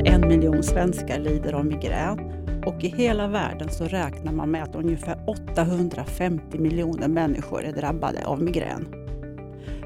Över 0.00 0.12
en 0.12 0.28
miljon 0.28 0.62
svenskar 0.62 1.18
lider 1.18 1.52
av 1.52 1.66
migrän 1.66 2.18
och 2.66 2.84
i 2.84 2.88
hela 2.88 3.28
världen 3.28 3.68
så 3.70 3.84
räknar 3.84 4.32
man 4.32 4.50
med 4.50 4.62
att 4.62 4.74
ungefär 4.74 5.24
850 5.26 6.58
miljoner 6.58 7.08
människor 7.08 7.64
är 7.64 7.72
drabbade 7.72 8.26
av 8.26 8.42
migrän. 8.42 8.88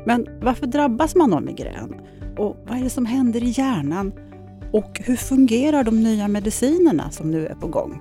Men 0.06 0.26
varför 0.42 0.66
drabbas 0.66 1.14
man 1.14 1.32
av 1.32 1.42
migrän? 1.42 2.00
Och 2.38 2.56
vad 2.66 2.78
är 2.78 2.82
det 2.82 2.90
som 2.90 3.06
händer 3.06 3.42
i 3.42 3.48
hjärnan? 3.48 4.12
Och 4.72 5.00
hur 5.04 5.16
fungerar 5.16 5.84
de 5.84 6.02
nya 6.02 6.28
medicinerna 6.28 7.10
som 7.10 7.30
nu 7.30 7.46
är 7.46 7.54
på 7.54 7.66
gång? 7.66 8.00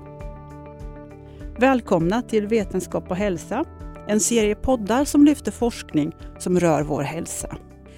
Välkomna 1.59 2.21
till 2.21 2.47
Vetenskap 2.47 3.11
och 3.11 3.17
hälsa, 3.17 3.65
en 4.07 4.19
serie 4.19 4.55
poddar 4.55 5.05
som 5.05 5.25
lyfter 5.25 5.51
forskning 5.51 6.15
som 6.39 6.59
rör 6.59 6.83
vår 6.83 7.03
hälsa. 7.03 7.55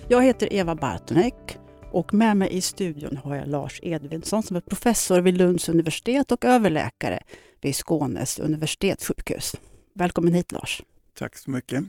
Jag 0.07 0.23
heter 0.23 0.53
Eva 0.53 0.75
Bartonek 0.75 1.59
och 1.95 2.13
med 2.13 2.37
mig 2.37 2.53
i 2.53 2.61
studion 2.61 3.17
har 3.17 3.35
jag 3.35 3.47
Lars 3.47 3.79
Edvinsson 3.83 4.43
som 4.43 4.55
är 4.55 4.61
professor 4.61 5.21
vid 5.21 5.37
Lunds 5.37 5.69
universitet 5.69 6.31
och 6.31 6.45
överläkare 6.45 7.19
vid 7.61 7.75
Skånes 7.75 8.39
universitetssjukhus. 8.39 9.55
Välkommen 9.93 10.33
hit 10.33 10.51
Lars. 10.51 10.83
Tack 11.17 11.37
så 11.37 11.51
mycket. 11.51 11.83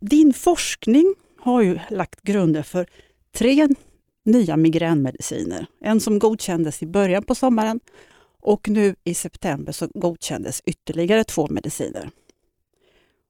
Din 0.00 0.32
forskning 0.32 1.14
har 1.38 1.62
ju 1.62 1.78
lagt 1.90 2.22
grunden 2.22 2.64
för 2.64 2.86
tre 3.34 3.68
nya 4.24 4.56
migränmediciner. 4.56 5.66
En 5.80 6.00
som 6.00 6.18
godkändes 6.18 6.82
i 6.82 6.86
början 6.86 7.22
på 7.22 7.34
sommaren 7.34 7.80
och 8.40 8.68
nu 8.68 8.94
i 9.04 9.14
september 9.14 9.72
så 9.72 9.88
godkändes 9.94 10.62
ytterligare 10.66 11.24
två 11.24 11.48
mediciner. 11.50 12.10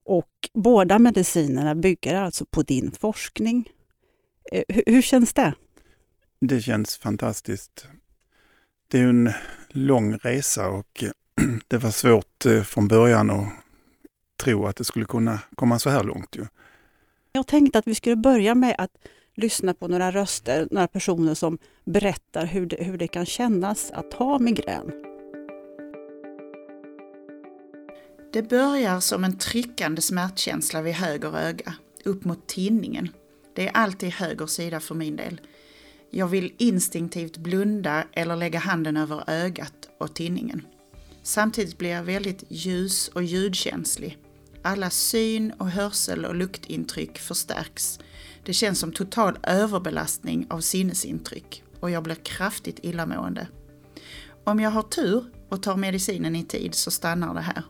Och 0.04 0.50
båda 0.54 0.98
medicinerna 0.98 1.74
bygger 1.74 2.14
alltså 2.14 2.44
på 2.44 2.62
din 2.62 2.90
forskning. 2.90 3.70
Eh, 4.52 4.62
hur, 4.68 4.82
hur 4.86 5.02
känns 5.02 5.32
det? 5.32 5.54
Det 6.44 6.60
känns 6.60 6.96
fantastiskt. 6.96 7.86
Det 8.88 8.98
är 8.98 9.04
en 9.04 9.32
lång 9.68 10.16
resa 10.16 10.68
och 10.68 11.04
det 11.68 11.78
var 11.78 11.90
svårt 11.90 12.46
eh, 12.46 12.62
från 12.62 12.88
början 12.88 13.30
att 13.30 13.48
tro 14.36 14.66
att 14.66 14.76
det 14.76 14.84
skulle 14.84 15.04
kunna 15.04 15.38
komma 15.54 15.78
så 15.78 15.90
här 15.90 16.04
långt. 16.04 16.36
Ju. 16.36 16.46
Jag 17.32 17.46
tänkte 17.46 17.78
att 17.78 17.86
vi 17.86 17.94
skulle 17.94 18.16
börja 18.16 18.54
med 18.54 18.74
att 18.78 18.90
lyssna 19.34 19.74
på 19.74 19.88
några 19.88 20.10
röster, 20.10 20.68
några 20.70 20.88
personer 20.88 21.34
som 21.34 21.58
berättar 21.84 22.46
hur 22.46 22.66
det, 22.66 22.84
hur 22.84 22.98
det 22.98 23.08
kan 23.08 23.26
kännas 23.26 23.90
att 23.90 24.14
ha 24.14 24.38
migrän. 24.38 24.92
Det 28.32 28.42
börjar 28.42 29.00
som 29.00 29.24
en 29.24 29.38
tryckande 29.38 30.02
smärtkänsla 30.02 30.82
vid 30.82 30.94
höger 30.94 31.36
öga, 31.36 31.74
upp 32.04 32.24
mot 32.24 32.46
tinningen. 32.46 33.08
Det 33.54 33.68
är 33.68 33.72
alltid 33.74 34.10
höger 34.10 34.46
sida 34.46 34.80
för 34.80 34.94
min 34.94 35.16
del. 35.16 35.40
Jag 36.14 36.26
vill 36.26 36.54
instinktivt 36.58 37.36
blunda 37.36 38.04
eller 38.12 38.36
lägga 38.36 38.58
handen 38.58 38.96
över 38.96 39.30
ögat 39.30 39.88
och 39.98 40.14
tinningen. 40.14 40.62
Samtidigt 41.22 41.78
blir 41.78 41.90
jag 41.90 42.02
väldigt 42.02 42.44
ljus 42.48 43.08
och 43.08 43.22
ljudkänslig. 43.22 44.18
Alla 44.62 44.90
syn 44.90 45.52
och 45.58 45.70
hörsel 45.70 46.24
och 46.24 46.34
luktintryck 46.34 47.18
förstärks. 47.18 47.98
Det 48.44 48.52
känns 48.52 48.78
som 48.78 48.92
total 48.92 49.38
överbelastning 49.42 50.46
av 50.50 50.60
sinnesintryck 50.60 51.62
och 51.80 51.90
jag 51.90 52.02
blir 52.02 52.14
kraftigt 52.14 52.78
illamående. 52.82 53.48
Om 54.44 54.60
jag 54.60 54.70
har 54.70 54.82
tur 54.82 55.24
och 55.48 55.62
tar 55.62 55.76
medicinen 55.76 56.36
i 56.36 56.44
tid 56.44 56.74
så 56.74 56.90
stannar 56.90 57.34
det 57.34 57.40
här. 57.40 57.64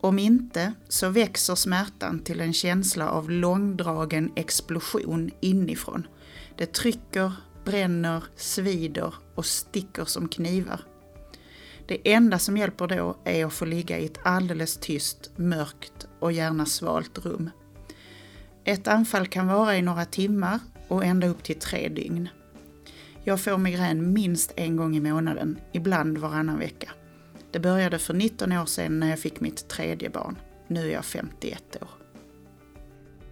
Om 0.00 0.18
inte 0.18 0.72
så 0.88 1.08
växer 1.08 1.54
smärtan 1.54 2.18
till 2.18 2.40
en 2.40 2.52
känsla 2.52 3.10
av 3.10 3.30
långdragen 3.30 4.32
explosion 4.36 5.30
inifrån. 5.40 6.06
Det 6.56 6.72
trycker, 6.72 7.32
bränner, 7.64 8.24
svider 8.36 9.14
och 9.34 9.46
sticker 9.46 10.04
som 10.04 10.28
knivar. 10.28 10.80
Det 11.86 12.12
enda 12.12 12.38
som 12.38 12.56
hjälper 12.56 12.86
då 12.86 13.16
är 13.24 13.44
att 13.44 13.52
få 13.52 13.64
ligga 13.64 13.98
i 13.98 14.06
ett 14.06 14.18
alldeles 14.22 14.76
tyst, 14.76 15.30
mörkt 15.36 16.06
och 16.20 16.32
gärna 16.32 16.66
svalt 16.66 17.18
rum. 17.18 17.50
Ett 18.64 18.88
anfall 18.88 19.26
kan 19.26 19.46
vara 19.46 19.76
i 19.76 19.82
några 19.82 20.04
timmar 20.04 20.60
och 20.88 21.04
ända 21.04 21.26
upp 21.26 21.42
till 21.42 21.58
tre 21.58 21.88
dygn. 21.88 22.28
Jag 23.24 23.40
får 23.40 23.58
migrän 23.58 24.12
minst 24.12 24.52
en 24.56 24.76
gång 24.76 24.96
i 24.96 25.00
månaden, 25.00 25.58
ibland 25.72 26.18
varannan 26.18 26.58
vecka. 26.58 26.90
Det 27.50 27.60
började 27.60 27.98
för 27.98 28.14
19 28.14 28.52
år 28.52 28.66
sedan 28.66 29.00
när 29.00 29.10
jag 29.10 29.18
fick 29.18 29.40
mitt 29.40 29.68
tredje 29.68 30.10
barn. 30.10 30.36
Nu 30.68 30.88
är 30.88 30.92
jag 30.92 31.04
51 31.04 31.76
år. 31.80 32.03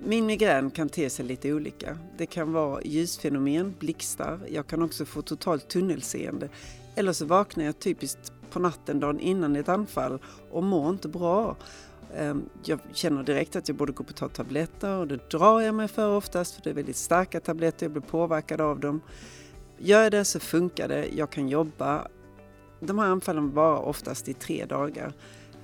Min 0.04 0.26
migrän 0.26 0.70
kan 0.70 0.88
te 0.88 1.10
sig 1.10 1.24
lite 1.24 1.52
olika. 1.52 1.98
Det 2.16 2.26
kan 2.26 2.52
vara 2.52 2.82
ljusfenomen, 2.82 3.74
blixtar, 3.78 4.40
jag 4.48 4.66
kan 4.66 4.82
också 4.82 5.04
få 5.04 5.22
totalt 5.22 5.68
tunnelseende. 5.68 6.48
Eller 6.94 7.12
så 7.12 7.24
vaknar 7.24 7.64
jag 7.64 7.78
typiskt 7.78 8.32
på 8.50 8.58
natten 8.58 9.00
dagen 9.00 9.20
innan 9.20 9.56
ett 9.56 9.68
anfall 9.68 10.18
och 10.50 10.62
mår 10.62 10.90
inte 10.90 11.08
bra. 11.08 11.56
Ehm, 12.16 12.48
jag 12.64 12.78
känner 12.92 13.22
direkt 13.22 13.56
att 13.56 13.68
jag 13.68 13.76
borde 13.76 13.92
gå 13.92 14.04
på 14.04 14.10
och 14.10 14.16
ta 14.16 14.28
tabletter 14.28 14.96
och 14.96 15.08
det 15.08 15.30
drar 15.30 15.60
jag 15.60 15.74
mig 15.74 15.88
för 15.88 16.16
oftast 16.16 16.54
för 16.54 16.62
det 16.62 16.70
är 16.70 16.74
väldigt 16.74 16.96
starka 16.96 17.40
tabletter, 17.40 17.86
jag 17.86 17.92
blir 17.92 18.02
påverkad 18.02 18.60
av 18.60 18.80
dem. 18.80 19.00
Gör 19.78 20.02
jag 20.02 20.12
det 20.12 20.24
så 20.24 20.40
funkar 20.40 20.88
det, 20.88 21.06
jag 21.06 21.30
kan 21.30 21.48
jobba. 21.48 22.08
De 22.80 22.98
här 22.98 23.06
anfallen 23.06 23.50
varar 23.50 23.82
oftast 23.82 24.28
i 24.28 24.34
tre 24.34 24.64
dagar 24.64 25.12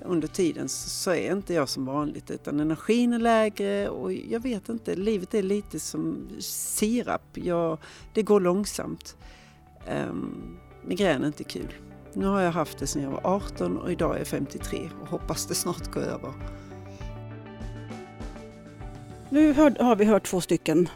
under 0.05 0.27
tiden 0.27 0.69
så 0.69 1.11
är 1.11 1.31
inte 1.31 1.53
jag 1.53 1.69
som 1.69 1.85
vanligt 1.85 2.31
utan 2.31 2.59
energin 2.59 3.13
är 3.13 3.19
lägre 3.19 3.89
och 3.89 4.13
jag 4.13 4.39
vet 4.39 4.69
inte, 4.69 4.95
livet 4.95 5.33
är 5.33 5.43
lite 5.43 5.79
som 5.79 6.29
sirap. 6.39 7.21
Jag, 7.33 7.77
det 8.13 8.23
går 8.23 8.39
långsamt. 8.39 9.15
Um, 10.09 10.57
migrän 10.85 11.23
är 11.23 11.27
inte 11.27 11.43
kul. 11.43 11.73
Nu 12.13 12.25
har 12.25 12.41
jag 12.41 12.51
haft 12.51 12.77
det 12.77 12.87
sedan 12.87 13.01
jag 13.03 13.11
var 13.11 13.21
18 13.23 13.77
och 13.77 13.91
idag 13.91 14.15
är 14.15 14.17
jag 14.17 14.27
53 14.27 14.89
och 15.01 15.07
hoppas 15.07 15.45
det 15.45 15.55
snart 15.55 15.91
går 15.91 16.01
över. 16.01 16.33
Nu 19.29 19.53
har 19.53 19.95
vi 19.95 20.05
hört 20.05 20.25
två 20.25 20.41
stycken 20.41 20.89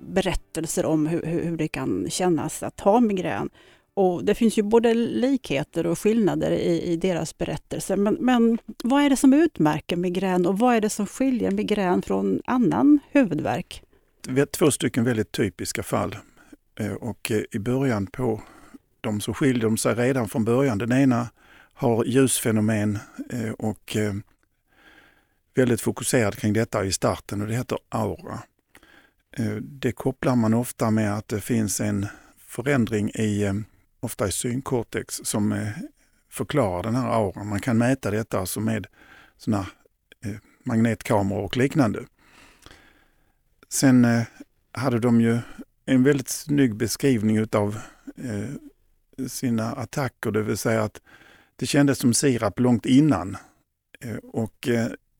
berättelser 0.00 0.86
om 0.86 1.06
hur, 1.06 1.22
hur 1.22 1.56
det 1.56 1.68
kan 1.68 2.10
kännas 2.10 2.62
att 2.62 2.80
ha 2.80 3.00
migrän. 3.00 3.50
Och 3.96 4.24
det 4.24 4.34
finns 4.34 4.58
ju 4.58 4.62
både 4.62 4.94
likheter 4.94 5.86
och 5.86 5.98
skillnader 5.98 6.50
i, 6.50 6.82
i 6.82 6.96
deras 6.96 7.38
berättelser. 7.38 7.96
Men, 7.96 8.14
men, 8.20 8.58
vad 8.84 9.02
är 9.02 9.10
det 9.10 9.16
som 9.16 9.32
utmärker 9.32 9.96
migrän 9.96 10.46
och 10.46 10.58
vad 10.58 10.74
är 10.74 10.80
det 10.80 10.90
som 10.90 11.06
skiljer 11.06 11.50
migrän 11.50 12.02
från 12.02 12.42
annan 12.44 12.98
huvudvärk? 13.10 13.82
Vi 14.28 14.40
har 14.40 14.46
två 14.46 14.70
stycken 14.70 15.04
väldigt 15.04 15.32
typiska 15.32 15.82
fall. 15.82 16.16
Eh, 16.80 16.92
och 16.92 17.30
eh, 17.30 17.42
i 17.50 17.58
början 17.58 18.06
på 18.06 18.42
dem 19.00 19.20
så 19.20 19.34
skiljer 19.34 19.62
de 19.62 19.76
sig 19.76 19.94
redan 19.94 20.28
från 20.28 20.44
början. 20.44 20.78
Den 20.78 20.92
ena 20.92 21.28
har 21.74 22.04
ljusfenomen 22.04 22.98
eh, 23.30 23.50
och 23.50 23.96
väldigt 25.54 25.80
fokuserad 25.80 26.36
kring 26.36 26.52
detta 26.52 26.84
i 26.84 26.92
starten 26.92 27.42
och 27.42 27.48
det 27.48 27.54
heter 27.54 27.78
aura. 27.88 28.38
Det 29.60 29.92
kopplar 29.92 30.36
man 30.36 30.54
ofta 30.54 30.90
med 30.90 31.16
att 31.16 31.28
det 31.28 31.40
finns 31.40 31.80
en 31.80 32.06
förändring 32.46 33.10
i 33.10 33.52
ofta 34.06 34.28
i 34.28 34.32
synkortex 34.32 35.20
som 35.24 35.52
eh, 35.52 35.68
förklarar 36.30 36.82
den 36.82 36.94
här 36.94 37.08
auran. 37.08 37.48
Man 37.48 37.60
kan 37.60 37.78
mäta 37.78 38.10
detta 38.10 38.40
alltså 38.40 38.60
med 38.60 38.86
såna 39.36 39.66
eh, 40.24 40.36
magnetkameror 40.64 41.44
och 41.44 41.56
liknande. 41.56 42.04
Sen 43.68 44.04
eh, 44.04 44.22
hade 44.72 44.98
de 44.98 45.20
ju 45.20 45.38
en 45.86 46.02
väldigt 46.02 46.28
snygg 46.28 46.76
beskrivning 46.76 47.36
utav 47.36 47.78
sina 49.26 49.72
attacker, 49.72 50.30
det 50.30 50.42
vill 50.42 50.56
säga 50.56 50.82
att 50.82 51.00
det 51.56 51.66
kändes 51.66 51.98
som 51.98 52.14
sirap 52.14 52.58
långt 52.58 52.86
innan. 52.86 53.36
Och 54.22 54.68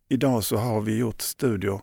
idag 0.09 0.45
så 0.45 0.57
har 0.57 0.81
vi 0.81 0.99
gjort 0.99 1.21
studier 1.21 1.81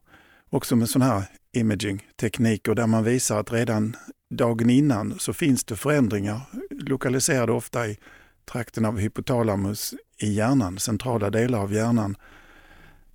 också 0.49 0.75
med 0.75 0.89
sådana 0.89 1.13
här 1.13 1.23
imaging-tekniker 1.53 2.75
där 2.75 2.87
man 2.87 3.03
visar 3.03 3.39
att 3.39 3.53
redan 3.53 3.95
dagen 4.29 4.69
innan 4.69 5.19
så 5.19 5.33
finns 5.33 5.63
det 5.63 5.75
förändringar 5.75 6.41
lokaliserade 6.69 7.51
ofta 7.51 7.87
i 7.87 7.97
trakten 8.45 8.85
av 8.85 8.99
hypotalamus 8.99 9.93
i 10.17 10.33
hjärnan, 10.33 10.79
centrala 10.79 11.29
delar 11.29 11.59
av 11.59 11.73
hjärnan, 11.73 12.15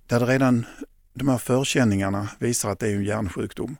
där 0.07 0.19
det 0.19 0.25
redan 0.25 0.65
de 1.13 1.27
här 1.27 1.37
förkänningarna 1.37 2.29
visar 2.39 2.69
att 2.69 2.79
det 2.79 2.87
är 2.87 2.95
en 2.95 3.03
hjärnsjukdom. 3.03 3.77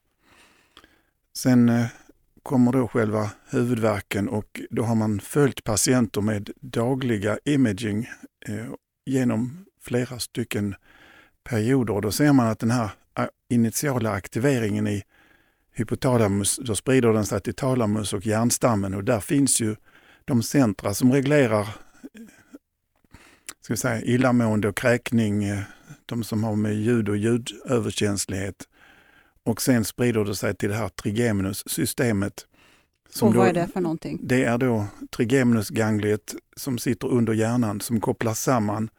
Sen 1.37 1.69
eh, 1.69 1.85
kommer 2.43 2.71
då 2.71 2.87
själva 2.87 3.31
huvudvärken 3.49 4.29
och 4.29 4.61
då 4.69 4.83
har 4.83 4.95
man 4.95 5.19
följt 5.19 5.63
patienter 5.63 6.21
med 6.21 6.49
dagliga 6.61 7.39
imaging 7.45 8.09
eh, 8.47 8.65
genom 9.05 9.65
flera 9.81 10.19
stycken 10.19 10.75
perioder 11.43 11.93
och 11.93 12.01
då 12.01 12.11
ser 12.11 12.33
man 12.33 12.47
att 12.47 12.59
den 12.59 12.71
här 12.71 12.89
initiala 13.49 14.11
aktiveringen 14.11 14.87
i 14.87 15.03
hypotalamus, 15.71 16.59
då 16.61 16.75
sprider 16.75 17.13
den 17.13 17.25
sig 17.25 17.41
till 17.41 17.53
talamus 17.53 18.13
och 18.13 18.25
hjärnstammen 18.25 18.93
och 18.93 19.03
där 19.03 19.19
finns 19.19 19.61
ju 19.61 19.75
de 20.25 20.43
centra 20.43 20.93
som 20.93 21.13
reglerar 21.13 21.67
ska 23.61 23.73
vi 23.73 23.77
säga, 23.77 24.01
illamående 24.01 24.67
och 24.67 24.77
kräkning, 24.77 25.43
eh, 25.43 25.59
de 26.05 26.23
som 26.23 26.43
har 26.43 26.55
med 26.55 26.75
ljud 26.75 27.09
och 27.09 27.17
ljudöverkänslighet. 27.17 28.55
Och 29.43 29.61
sen 29.61 29.85
sprider 29.85 30.25
det 30.25 30.35
sig 30.35 30.55
till 30.55 30.69
det 30.69 30.75
här 30.75 30.89
trigeminussystemet 30.89 32.45
och 33.21 33.35
vad 33.35 33.47
är 33.47 33.53
det 33.53 33.67
för 33.67 33.81
någonting? 33.81 34.19
Det 34.23 34.43
är 34.43 34.57
då 34.57 34.85
trigeminusgangliet 35.15 36.35
som 36.55 36.77
sitter 36.77 37.07
under 37.07 37.33
hjärnan 37.33 37.81
som 37.81 38.01
kopplar 38.01 38.33
samman 38.33 38.89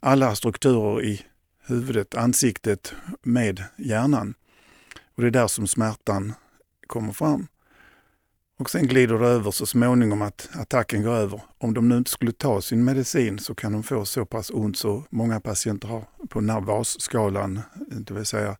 alla 0.00 0.34
strukturer 0.34 1.04
i 1.04 1.20
huvudet, 1.66 2.14
ansiktet 2.14 2.94
med 3.22 3.64
hjärnan. 3.76 4.34
Och 5.14 5.22
Det 5.22 5.28
är 5.28 5.30
där 5.30 5.46
som 5.46 5.66
smärtan 5.66 6.32
kommer 6.86 7.12
fram. 7.12 7.46
Och 8.58 8.70
sen 8.70 8.86
glider 8.86 9.18
det 9.18 9.26
över 9.26 9.50
så 9.50 9.66
småningom 9.66 10.22
att 10.22 10.48
attacken 10.52 11.02
går 11.02 11.12
över. 11.12 11.40
Om 11.58 11.74
de 11.74 11.88
nu 11.88 11.96
inte 11.96 12.10
skulle 12.10 12.32
ta 12.32 12.60
sin 12.60 12.84
medicin 12.84 13.38
så 13.38 13.54
kan 13.54 13.72
de 13.72 13.82
få 13.82 14.04
så 14.04 14.26
pass 14.26 14.50
ont 14.50 14.78
så 14.78 15.04
många 15.10 15.40
patienter 15.40 15.88
har 15.88 16.04
på 16.28 16.40
den 16.40 16.50
här 16.50 16.60
VAS-skalan, 16.60 17.60
det 17.76 18.14
vill 18.14 18.26
säga 18.26 18.56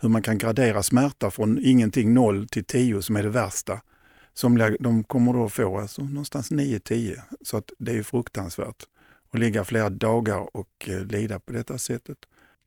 hur 0.00 0.08
man 0.08 0.22
kan 0.22 0.38
gradera 0.38 0.82
smärta 0.82 1.30
från 1.30 1.58
ingenting 1.62 2.14
0 2.14 2.48
till 2.48 2.64
10 2.64 3.02
som 3.02 3.16
är 3.16 3.22
det 3.22 3.28
värsta. 3.28 3.80
Somliga 4.34 4.76
de 4.80 5.04
kommer 5.04 5.32
då 5.32 5.48
få 5.48 5.78
alltså 5.78 6.02
någonstans 6.02 6.50
9-10, 6.50 7.20
så 7.42 7.56
att 7.56 7.70
det 7.78 7.98
är 7.98 8.02
fruktansvärt 8.02 8.82
att 9.30 9.40
ligga 9.40 9.64
flera 9.64 9.90
dagar 9.90 10.56
och 10.56 10.88
eh, 10.88 11.04
lida 11.04 11.40
på 11.40 11.52
detta 11.52 11.78
sättet. 11.78 12.18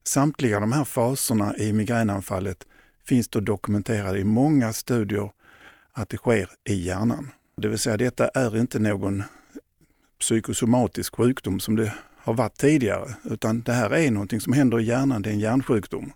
Samtliga 0.07 0.59
de 0.59 0.71
här 0.71 0.83
faserna 0.83 1.57
i 1.57 1.73
migränanfallet 1.73 2.67
finns 3.05 3.27
då 3.27 3.39
dokumenterade 3.39 4.19
i 4.19 4.23
många 4.23 4.73
studier 4.73 5.31
att 5.91 6.09
det 6.09 6.17
sker 6.17 6.49
i 6.69 6.73
hjärnan. 6.73 7.31
Det 7.57 7.67
vill 7.67 7.79
säga 7.79 7.97
detta 7.97 8.27
är 8.27 8.57
inte 8.57 8.79
någon 8.79 9.23
psykosomatisk 10.19 11.15
sjukdom 11.15 11.59
som 11.59 11.75
det 11.75 11.93
har 12.17 12.33
varit 12.33 12.57
tidigare, 12.57 13.15
utan 13.23 13.61
det 13.61 13.73
här 13.73 13.93
är 13.93 14.11
någonting 14.11 14.41
som 14.41 14.53
händer 14.53 14.79
i 14.79 14.83
hjärnan, 14.83 15.21
det 15.21 15.29
är 15.29 15.33
en 15.33 15.39
hjärnsjukdom. 15.39 16.11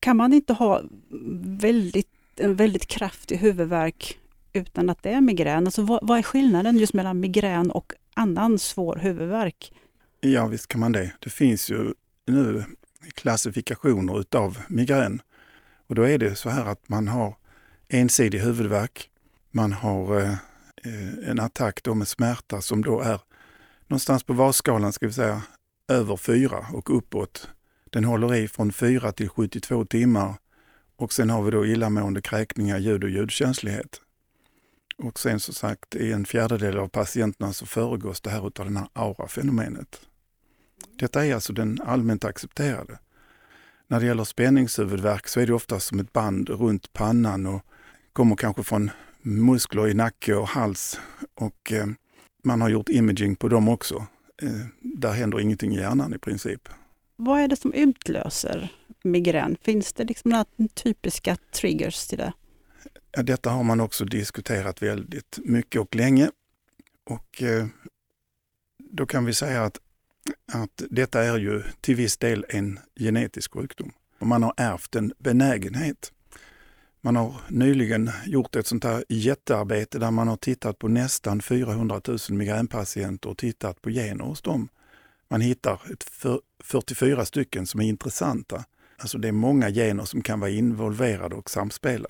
Kan 0.00 0.16
man 0.16 0.32
inte 0.32 0.52
ha 0.52 0.82
väldigt, 1.44 2.08
en 2.36 2.54
väldigt 2.54 2.86
kraftig 2.86 3.36
huvudvärk 3.36 4.18
utan 4.52 4.90
att 4.90 5.02
det 5.02 5.10
är 5.10 5.20
migrän? 5.20 5.66
Alltså 5.66 5.82
vad, 5.82 6.00
vad 6.02 6.18
är 6.18 6.22
skillnaden 6.22 6.78
just 6.78 6.94
mellan 6.94 7.20
migrän 7.20 7.70
och 7.70 7.92
annan 8.14 8.58
svår 8.58 8.96
huvudvärk? 8.96 9.72
Ja, 10.20 10.46
visst 10.46 10.68
kan 10.68 10.80
man 10.80 10.92
det. 10.92 11.12
Det 11.18 11.30
finns 11.30 11.70
ju 11.70 11.92
nu 12.26 12.64
klassifikationer 13.14 14.20
utav 14.20 14.58
migrän. 14.68 15.22
Och 15.86 15.94
då 15.94 16.02
är 16.02 16.18
det 16.18 16.34
så 16.34 16.50
här 16.50 16.64
att 16.64 16.88
man 16.88 17.08
har 17.08 17.36
ensidig 17.88 18.38
huvudvärk, 18.38 19.10
man 19.50 19.72
har 19.72 20.20
eh, 20.20 20.32
eh 20.84 21.30
en 21.30 21.40
attack 21.40 21.82
då 21.82 21.94
med 21.94 22.08
smärta 22.08 22.60
som 22.60 22.82
då 22.82 23.00
är 23.00 23.20
någonstans 23.86 24.22
på 24.22 24.32
VAS-skalan 24.32 24.92
ska 24.92 25.06
vi 25.06 25.12
säga 25.12 25.42
över 25.88 26.16
4 26.16 26.66
och 26.72 26.98
uppåt. 26.98 27.48
Den 27.90 28.04
håller 28.04 28.34
i 28.34 28.48
från 28.48 28.72
4 28.72 29.12
till 29.12 29.28
72 29.28 29.84
timmar 29.84 30.34
och 30.96 31.12
sen 31.12 31.30
har 31.30 31.42
vi 31.42 31.50
då 31.50 31.66
illamående, 31.66 32.22
kräkningar, 32.22 32.78
ljud 32.78 33.04
och 33.04 33.10
ljudkänslighet. 33.10 34.00
Och 34.98 35.18
sen 35.18 35.40
som 35.40 35.54
sagt 35.54 35.94
i 35.94 36.12
en 36.12 36.24
fjärdedel 36.24 36.78
av 36.78 36.88
patienterna 36.88 37.52
så 37.52 37.66
föregås 37.66 38.20
det 38.20 38.30
här 38.30 38.46
utav 38.46 38.72
det 38.72 38.78
här 38.78 38.88
aura-fenomenet. 38.92 40.00
Detta 40.96 41.26
är 41.26 41.34
alltså 41.34 41.52
den 41.52 41.80
allmänt 41.84 42.24
accepterade. 42.24 42.98
När 43.86 44.00
det 44.00 44.06
gäller 44.06 44.24
spänningshuvudvärk 44.24 45.28
så 45.28 45.40
är 45.40 45.46
det 45.46 45.54
ofta 45.54 45.80
som 45.80 46.00
ett 46.00 46.12
band 46.12 46.48
runt 46.48 46.92
pannan 46.92 47.46
och 47.46 47.62
kommer 48.12 48.36
kanske 48.36 48.62
från 48.62 48.90
muskler 49.22 49.88
i 49.88 49.94
nacke 49.94 50.34
och 50.34 50.48
hals. 50.48 51.00
Och 51.34 51.72
eh, 51.72 51.86
man 52.44 52.60
har 52.60 52.68
gjort 52.68 52.88
imaging 52.88 53.36
på 53.36 53.48
dem 53.48 53.68
också. 53.68 54.06
Eh, 54.42 54.66
där 54.80 55.12
händer 55.12 55.40
ingenting 55.40 55.74
i 55.74 55.78
hjärnan 55.78 56.14
i 56.14 56.18
princip. 56.18 56.68
Vad 57.16 57.40
är 57.40 57.48
det 57.48 57.56
som 57.56 57.72
utlöser 57.72 58.72
migrän? 59.04 59.56
Finns 59.62 59.92
det 59.92 60.04
liksom 60.04 60.30
några 60.30 60.44
typiska 60.74 61.36
triggers 61.50 62.06
till 62.06 62.18
det? 62.18 62.32
Ja, 63.10 63.22
detta 63.22 63.50
har 63.50 63.64
man 63.64 63.80
också 63.80 64.04
diskuterat 64.04 64.82
väldigt 64.82 65.38
mycket 65.44 65.80
och 65.80 65.94
länge. 65.96 66.30
Och 67.04 67.42
eh, 67.42 67.66
då 68.78 69.06
kan 69.06 69.24
vi 69.24 69.34
säga 69.34 69.64
att, 69.64 69.78
att 70.52 70.82
detta 70.90 71.22
är 71.22 71.38
ju 71.38 71.62
till 71.80 71.96
viss 71.96 72.16
del 72.16 72.46
en 72.48 72.78
genetisk 72.96 73.54
sjukdom. 73.54 73.92
Och 74.18 74.26
man 74.26 74.42
har 74.42 74.54
ärvt 74.56 74.94
en 74.94 75.12
benägenhet. 75.18 76.12
Man 77.00 77.16
har 77.16 77.34
nyligen 77.48 78.10
gjort 78.26 78.56
ett 78.56 78.66
sånt 78.66 78.84
här 78.84 79.04
jättearbete 79.08 79.98
där 79.98 80.10
man 80.10 80.28
har 80.28 80.36
tittat 80.36 80.78
på 80.78 80.88
nästan 80.88 81.42
400 81.42 82.00
000 82.08 82.18
migränpatienter 82.30 83.28
och 83.28 83.38
tittat 83.38 83.82
på 83.82 83.90
gener 83.90 84.24
hos 84.24 84.42
dem. 84.42 84.68
Man 85.28 85.40
hittar 85.40 85.80
ett 85.92 86.04
44 86.64 87.24
stycken 87.24 87.66
som 87.66 87.80
är 87.80 87.84
intressanta. 87.84 88.64
Alltså 88.98 89.18
det 89.18 89.28
är 89.28 89.32
många 89.32 89.70
gener 89.70 90.04
som 90.04 90.22
kan 90.22 90.40
vara 90.40 90.50
involverade 90.50 91.34
och 91.34 91.50
samspela. 91.50 92.08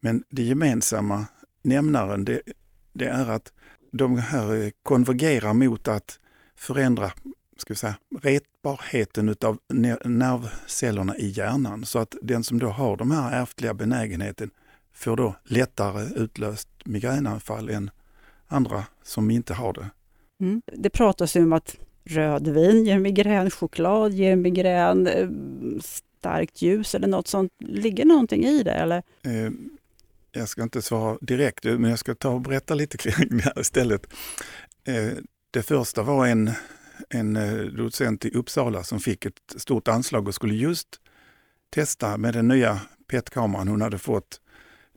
Men 0.00 0.24
det 0.30 0.42
gemensamma 0.42 1.26
nämnaren 1.62 2.24
det, 2.24 2.40
det 2.92 3.06
är 3.06 3.30
att 3.30 3.52
de 3.92 4.18
här 4.18 4.72
konvergerar 4.82 5.54
mot 5.54 5.88
att 5.88 6.18
förändra 6.60 7.12
ska 7.56 7.72
vi 7.72 7.78
säga, 7.78 7.94
retbarheten 8.22 9.28
utav 9.28 9.58
nervcellerna 10.04 11.16
i 11.16 11.28
hjärnan. 11.28 11.84
Så 11.84 11.98
att 11.98 12.14
den 12.22 12.44
som 12.44 12.58
då 12.58 12.68
har 12.68 12.96
de 12.96 13.10
här 13.10 13.42
ärftliga 13.42 13.74
benägenheten 13.74 14.50
får 14.92 15.16
då 15.16 15.34
lättare 15.44 16.22
utlöst 16.22 16.68
migränanfall 16.84 17.68
än 17.68 17.90
andra 18.46 18.84
som 19.02 19.30
inte 19.30 19.54
har 19.54 19.72
det. 19.72 19.90
Mm. 20.40 20.62
Det 20.66 20.90
pratas 20.90 21.36
ju 21.36 21.42
om 21.42 21.52
att 21.52 21.76
rödvin 22.04 22.84
ger 22.84 22.98
migrän, 22.98 23.50
choklad 23.50 24.12
ger 24.12 24.36
migrän, 24.36 25.06
eh, 25.06 25.28
starkt 25.80 26.62
ljus 26.62 26.94
eller 26.94 27.08
något 27.08 27.28
sånt. 27.28 27.52
Ligger 27.58 28.04
någonting 28.04 28.44
i 28.44 28.62
det? 28.62 28.72
Eller? 28.72 29.02
Eh, 29.22 29.52
jag 30.32 30.48
ska 30.48 30.62
inte 30.62 30.82
svara 30.82 31.18
direkt, 31.20 31.64
men 31.64 31.84
jag 31.84 31.98
ska 31.98 32.14
ta 32.14 32.30
och 32.30 32.40
berätta 32.40 32.74
lite 32.74 32.96
kring 32.98 33.36
det 33.36 33.42
här 33.44 33.60
istället. 33.60 34.06
Eh, 34.84 35.12
det 35.50 35.62
första 35.62 36.02
var 36.02 36.26
en, 36.26 36.50
en 37.08 37.36
eh, 37.36 37.64
docent 37.64 38.24
i 38.24 38.30
Uppsala 38.30 38.84
som 38.84 39.00
fick 39.00 39.26
ett 39.26 39.54
stort 39.56 39.88
anslag 39.88 40.28
och 40.28 40.34
skulle 40.34 40.54
just 40.54 40.88
testa 41.70 42.16
med 42.16 42.34
den 42.34 42.48
nya 42.48 42.80
PET-kameran 43.06 43.68
hon 43.68 43.82
hade 43.82 43.98
fått 43.98 44.40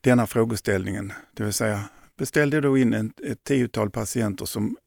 denna 0.02 0.28
frågeställningen. 0.28 1.14
Det 1.34 1.44
vill 1.44 1.54
säga 1.54 1.90
beställde 2.18 2.62
då 2.62 2.78
in 2.78 2.94
en, 2.94 3.14
ett 3.24 3.44
tiotal 3.44 3.90
patienter 3.90 4.46
som, 4.46 4.78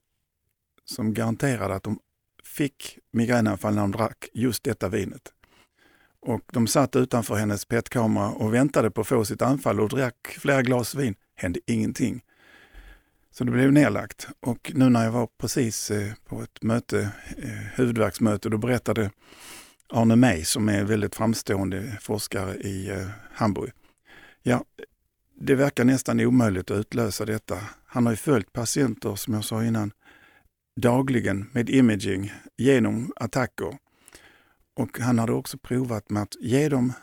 som 0.85 1.13
garanterade 1.13 1.75
att 1.75 1.83
de 1.83 1.99
fick 2.43 2.99
migränanfall 3.11 3.75
när 3.75 3.81
de 3.81 3.91
drack 3.91 4.29
just 4.33 4.63
detta 4.63 4.89
vinet. 4.89 5.33
Och 6.19 6.41
de 6.53 6.67
satt 6.67 6.95
utanför 6.95 7.35
hennes 7.35 7.65
PET-kamera 7.65 8.29
och 8.29 8.53
väntade 8.53 8.91
på 8.91 9.01
att 9.01 9.07
få 9.07 9.25
sitt 9.25 9.41
anfall 9.41 9.79
och 9.79 9.89
drack 9.89 10.37
flera 10.39 10.61
glas 10.61 10.95
vin. 10.95 11.15
hände 11.35 11.59
ingenting. 11.65 12.21
Så 13.37 13.43
det 13.43 13.51
blev 13.51 13.71
nedlagt. 13.71 14.27
Och 14.39 14.71
nu 14.75 14.89
när 14.89 15.03
jag 15.03 15.11
var 15.11 15.27
precis 15.37 15.91
eh, 15.91 16.13
på 16.25 16.41
ett 16.41 16.63
möte, 16.63 16.97
huvudverksmöte, 16.97 17.71
huvudvärksmöte, 17.75 18.49
då 18.49 18.57
berättade 18.57 19.11
Arne 19.89 20.15
May, 20.15 20.43
som 20.43 20.69
är 20.69 20.83
väldigt 20.83 21.15
framstående 21.15 21.97
forskare 22.01 22.55
i 22.55 22.89
eh, 22.89 23.07
Hamburg. 23.33 23.71
Ja, 24.43 24.65
det 25.35 25.55
verkar 25.55 25.83
nästan 25.83 26.19
omöjligt 26.19 26.71
att 26.71 26.77
utlösa 26.77 27.25
detta. 27.25 27.59
Han 27.85 28.05
har 28.05 28.13
ju 28.13 28.17
följt 28.17 28.53
patienter, 28.53 29.15
som 29.15 29.33
jag 29.33 29.45
sa 29.45 29.63
innan, 29.63 29.91
dagligen 30.75 31.49
med 31.51 31.69
imaging 31.69 32.33
genom 32.57 33.11
attacker 33.15 33.77
och 34.75 34.99
han 34.99 35.19
hade 35.19 35.33
också 35.33 35.57
provat 35.57 36.09
med 36.09 36.23
att 36.23 36.35
ge 36.39 36.69
dem 36.69 36.93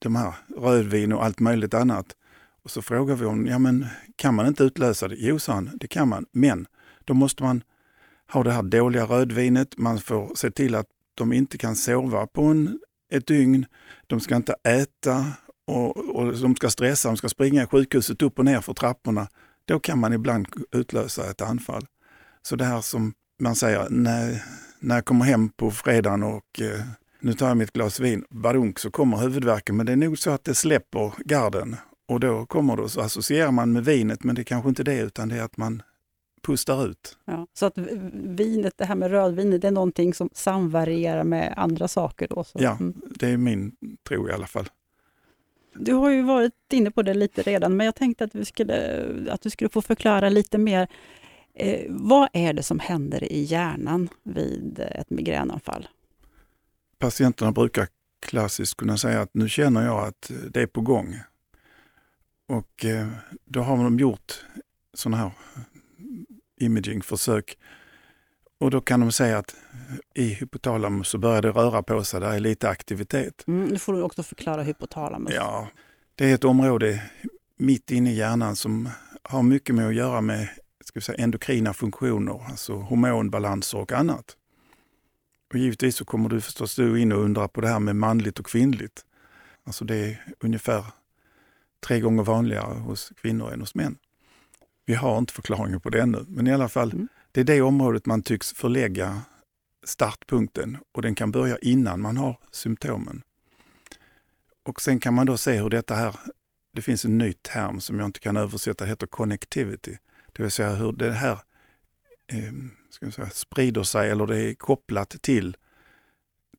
de 0.00 0.16
här 0.16 0.34
rödvin 0.56 1.12
och 1.12 1.24
allt 1.24 1.40
möjligt 1.40 1.74
annat. 1.74 2.16
Och 2.64 2.70
så 2.70 2.82
frågade 2.82 3.20
vi 3.20 3.26
honom, 3.26 3.46
ja 3.46 3.58
men 3.58 3.86
kan 4.16 4.34
man 4.34 4.46
inte 4.46 4.64
utlösa 4.64 5.08
det? 5.08 5.16
Jo, 5.18 5.38
sa 5.38 5.52
han, 5.52 5.70
det 5.74 5.88
kan 5.88 6.08
man, 6.08 6.26
men 6.32 6.66
då 7.04 7.14
måste 7.14 7.42
man 7.42 7.62
ha 8.32 8.42
det 8.42 8.52
här 8.52 8.62
dåliga 8.62 9.04
rödvinet, 9.04 9.78
man 9.78 9.98
får 9.98 10.34
se 10.34 10.50
till 10.50 10.74
att 10.74 10.86
de 11.14 11.32
inte 11.32 11.58
kan 11.58 11.76
sova 11.76 12.26
på 12.26 12.42
en, 12.42 12.80
ett 13.12 13.26
dygn, 13.26 13.66
de 14.06 14.20
ska 14.20 14.36
inte 14.36 14.54
äta 14.64 15.26
och, 15.66 15.96
och 15.96 16.38
de 16.38 16.56
ska 16.56 16.70
stressa, 16.70 17.08
de 17.08 17.16
ska 17.16 17.28
springa 17.28 17.62
i 17.62 17.66
sjukhuset 17.66 18.22
upp 18.22 18.38
och 18.38 18.44
ner 18.44 18.60
för 18.60 18.74
trapporna. 18.74 19.28
Då 19.64 19.80
kan 19.80 19.98
man 19.98 20.12
ibland 20.12 20.46
utlösa 20.72 21.30
ett 21.30 21.40
anfall. 21.40 21.86
Så 22.42 22.56
det 22.56 22.64
här 22.64 22.80
som 22.80 23.14
man 23.40 23.56
säger, 23.56 23.86
när, 23.90 24.42
när 24.80 24.94
jag 24.94 25.04
kommer 25.04 25.24
hem 25.24 25.48
på 25.48 25.70
fredagen 25.70 26.22
och 26.22 26.60
eh, 26.60 26.80
nu 27.20 27.32
tar 27.32 27.48
jag 27.48 27.56
mitt 27.56 27.72
glas 27.72 28.00
vin, 28.00 28.24
badunk, 28.30 28.78
så 28.78 28.90
kommer 28.90 29.16
huvudvärken. 29.16 29.76
Men 29.76 29.86
det 29.86 29.92
är 29.92 29.96
nog 29.96 30.18
så 30.18 30.30
att 30.30 30.44
det 30.44 30.54
släpper 30.54 31.12
garden 31.24 31.76
och 32.12 32.20
då 32.20 32.46
kommer 32.46 32.76
det, 32.76 32.88
så 32.88 33.00
associerar 33.00 33.50
man 33.50 33.72
med 33.72 33.84
vinet, 33.84 34.24
men 34.24 34.34
det 34.34 34.42
är 34.42 34.44
kanske 34.44 34.68
inte 34.68 34.84
det, 34.84 35.00
utan 35.00 35.28
det 35.28 35.36
är 35.36 35.42
att 35.42 35.56
man 35.56 35.82
pustar 36.42 36.86
ut. 36.86 37.18
Ja, 37.24 37.46
så 37.54 37.66
att 37.66 37.78
vinet, 38.12 38.74
det 38.76 38.84
här 38.84 38.94
med 38.94 39.10
rödvinet, 39.10 39.62
det 39.62 39.68
är 39.68 39.72
någonting 39.72 40.14
som 40.14 40.30
samvarierar 40.32 41.24
med 41.24 41.54
andra 41.56 41.88
saker? 41.88 42.28
Då, 42.28 42.44
så. 42.44 42.58
Ja, 42.62 42.76
mm. 42.80 42.94
det 43.10 43.28
är 43.28 43.36
min 43.36 43.76
tro 44.08 44.28
i 44.28 44.32
alla 44.32 44.46
fall. 44.46 44.68
Du 45.74 45.92
har 45.92 46.10
ju 46.10 46.22
varit 46.22 46.72
inne 46.72 46.90
på 46.90 47.02
det 47.02 47.14
lite 47.14 47.42
redan, 47.42 47.76
men 47.76 47.86
jag 47.86 47.94
tänkte 47.94 48.24
att, 48.24 48.34
vi 48.34 48.44
skulle, 48.44 49.06
att 49.30 49.42
du 49.42 49.50
skulle 49.50 49.70
få 49.70 49.82
förklara 49.82 50.28
lite 50.28 50.58
mer. 50.58 50.88
Eh, 51.54 51.80
vad 51.88 52.28
är 52.32 52.52
det 52.52 52.62
som 52.62 52.78
händer 52.78 53.32
i 53.32 53.42
hjärnan 53.42 54.08
vid 54.22 54.78
ett 54.78 55.10
migränanfall? 55.10 55.88
Patienterna 56.98 57.52
brukar 57.52 57.88
klassiskt 58.26 58.76
kunna 58.76 58.96
säga 58.96 59.20
att 59.20 59.30
nu 59.34 59.48
känner 59.48 59.86
jag 59.86 60.06
att 60.06 60.30
det 60.50 60.62
är 60.62 60.66
på 60.66 60.80
gång. 60.80 61.20
Och 62.52 62.84
eh, 62.84 63.08
då 63.44 63.60
har 63.60 63.84
de 63.84 63.98
gjort 63.98 64.44
sådana 64.94 65.16
här 65.16 65.30
imagingförsök. 66.60 67.58
Och 68.58 68.70
då 68.70 68.80
kan 68.80 69.00
de 69.00 69.12
säga 69.12 69.38
att 69.38 69.54
i 70.14 70.24
hypotalamus 70.24 71.08
så 71.08 71.18
börjar 71.18 71.42
det 71.42 71.50
röra 71.50 71.82
på 71.82 72.04
sig, 72.04 72.20
där 72.20 72.32
är 72.32 72.40
lite 72.40 72.68
aktivitet. 72.68 73.44
Mm, 73.46 73.64
nu 73.64 73.78
får 73.78 73.92
du 73.92 74.02
också 74.02 74.22
förklara 74.22 74.62
hypotalamus. 74.62 75.32
Ja, 75.34 75.68
det 76.14 76.30
är 76.30 76.34
ett 76.34 76.44
område 76.44 77.02
mitt 77.56 77.90
inne 77.90 78.12
i 78.12 78.16
hjärnan 78.16 78.56
som 78.56 78.88
har 79.22 79.42
mycket 79.42 79.74
med 79.74 79.88
att 79.88 79.94
göra 79.94 80.20
med 80.20 80.48
ska 80.84 81.00
säga, 81.00 81.24
endokrina 81.24 81.74
funktioner, 81.74 82.44
alltså 82.48 82.74
hormonbalanser 82.74 83.78
och 83.78 83.92
annat. 83.92 84.36
Och 85.52 85.58
givetvis 85.58 85.96
så 85.96 86.04
kommer 86.04 86.28
du 86.28 86.40
förstås 86.40 86.76
du 86.76 87.00
in 87.00 87.12
och 87.12 87.18
undra 87.18 87.48
på 87.48 87.60
det 87.60 87.68
här 87.68 87.78
med 87.78 87.96
manligt 87.96 88.38
och 88.38 88.46
kvinnligt. 88.46 89.04
Alltså 89.64 89.84
det 89.84 89.96
är 89.96 90.24
ungefär 90.40 90.84
tre 91.86 92.00
gånger 92.00 92.22
vanligare 92.22 92.78
hos 92.78 93.12
kvinnor 93.16 93.52
än 93.52 93.60
hos 93.60 93.74
män. 93.74 93.98
Vi 94.84 94.94
har 94.94 95.18
inte 95.18 95.32
förklaringen 95.32 95.80
på 95.80 95.90
det 95.90 96.00
ännu, 96.00 96.24
men 96.28 96.46
i 96.46 96.52
alla 96.52 96.68
fall, 96.68 96.92
mm. 96.92 97.08
det 97.32 97.40
är 97.40 97.44
det 97.44 97.62
området 97.62 98.06
man 98.06 98.22
tycks 98.22 98.52
förlägga 98.52 99.22
startpunkten 99.84 100.78
och 100.92 101.02
den 101.02 101.14
kan 101.14 101.30
börja 101.30 101.58
innan 101.58 102.00
man 102.00 102.16
har 102.16 102.38
symptomen. 102.50 103.22
Och 104.62 104.80
sen 104.80 105.00
kan 105.00 105.14
man 105.14 105.26
då 105.26 105.36
se 105.36 105.52
hur 105.52 105.70
detta 105.70 105.94
här, 105.94 106.16
det 106.72 106.82
finns 106.82 107.04
en 107.04 107.18
ny 107.18 107.32
term 107.32 107.80
som 107.80 107.98
jag 107.98 108.08
inte 108.08 108.20
kan 108.20 108.36
översätta, 108.36 108.84
heter 108.84 109.06
connectivity. 109.06 109.98
Det 110.32 110.42
vill 110.42 110.52
säga 110.52 110.74
hur 110.74 110.92
det 110.92 111.12
här 111.12 111.38
eh, 112.26 112.52
ska 112.90 113.10
säga, 113.10 113.30
sprider 113.30 113.82
sig 113.82 114.10
eller 114.10 114.26
det 114.26 114.38
är 114.38 114.54
kopplat 114.54 115.16
till 115.22 115.56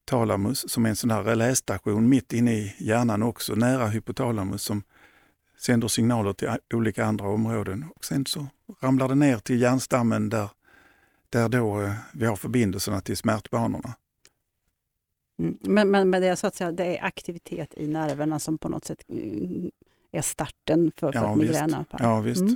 talamus 0.05 0.71
som 0.71 0.85
är 0.85 0.89
en 0.89 0.95
sån 0.95 1.11
här 1.11 1.23
relästation 1.23 2.09
mitt 2.09 2.33
inne 2.33 2.53
i 2.53 2.75
hjärnan 2.79 3.23
också, 3.23 3.55
nära 3.55 3.87
hypotalamus 3.87 4.63
som 4.63 4.83
sänder 5.65 5.87
signaler 5.87 6.33
till 6.33 6.49
olika 6.73 7.05
andra 7.05 7.27
områden. 7.27 7.85
Och 7.95 8.05
sen 8.05 8.25
så 8.25 8.47
ramlar 8.79 9.07
det 9.07 9.15
ner 9.15 9.37
till 9.37 9.61
hjärnstammen 9.61 10.29
där, 10.29 10.49
där 11.29 11.49
då 11.49 11.81
eh, 11.81 11.93
vi 12.13 12.25
har 12.25 12.35
förbindelserna 12.35 13.01
till 13.01 13.17
smärtbanorna. 13.17 13.95
Mm. 15.39 15.57
Men, 15.61 15.91
men, 15.91 16.09
men 16.09 16.21
det, 16.21 16.27
är 16.27 16.35
så 16.35 16.47
att 16.47 16.55
säga, 16.55 16.71
det 16.71 16.97
är 16.97 17.03
aktivitet 17.03 17.73
i 17.77 17.87
nerverna 17.87 18.39
som 18.39 18.57
på 18.57 18.69
något 18.69 18.85
sätt 18.85 19.05
mm, 19.09 19.71
är 20.11 20.21
starten 20.21 20.91
för, 20.95 21.11
för 21.11 21.19
ja, 21.19 21.35
migränen? 21.35 21.85
Ja, 21.99 22.19
visst. 22.19 22.41
Mm. 22.41 22.55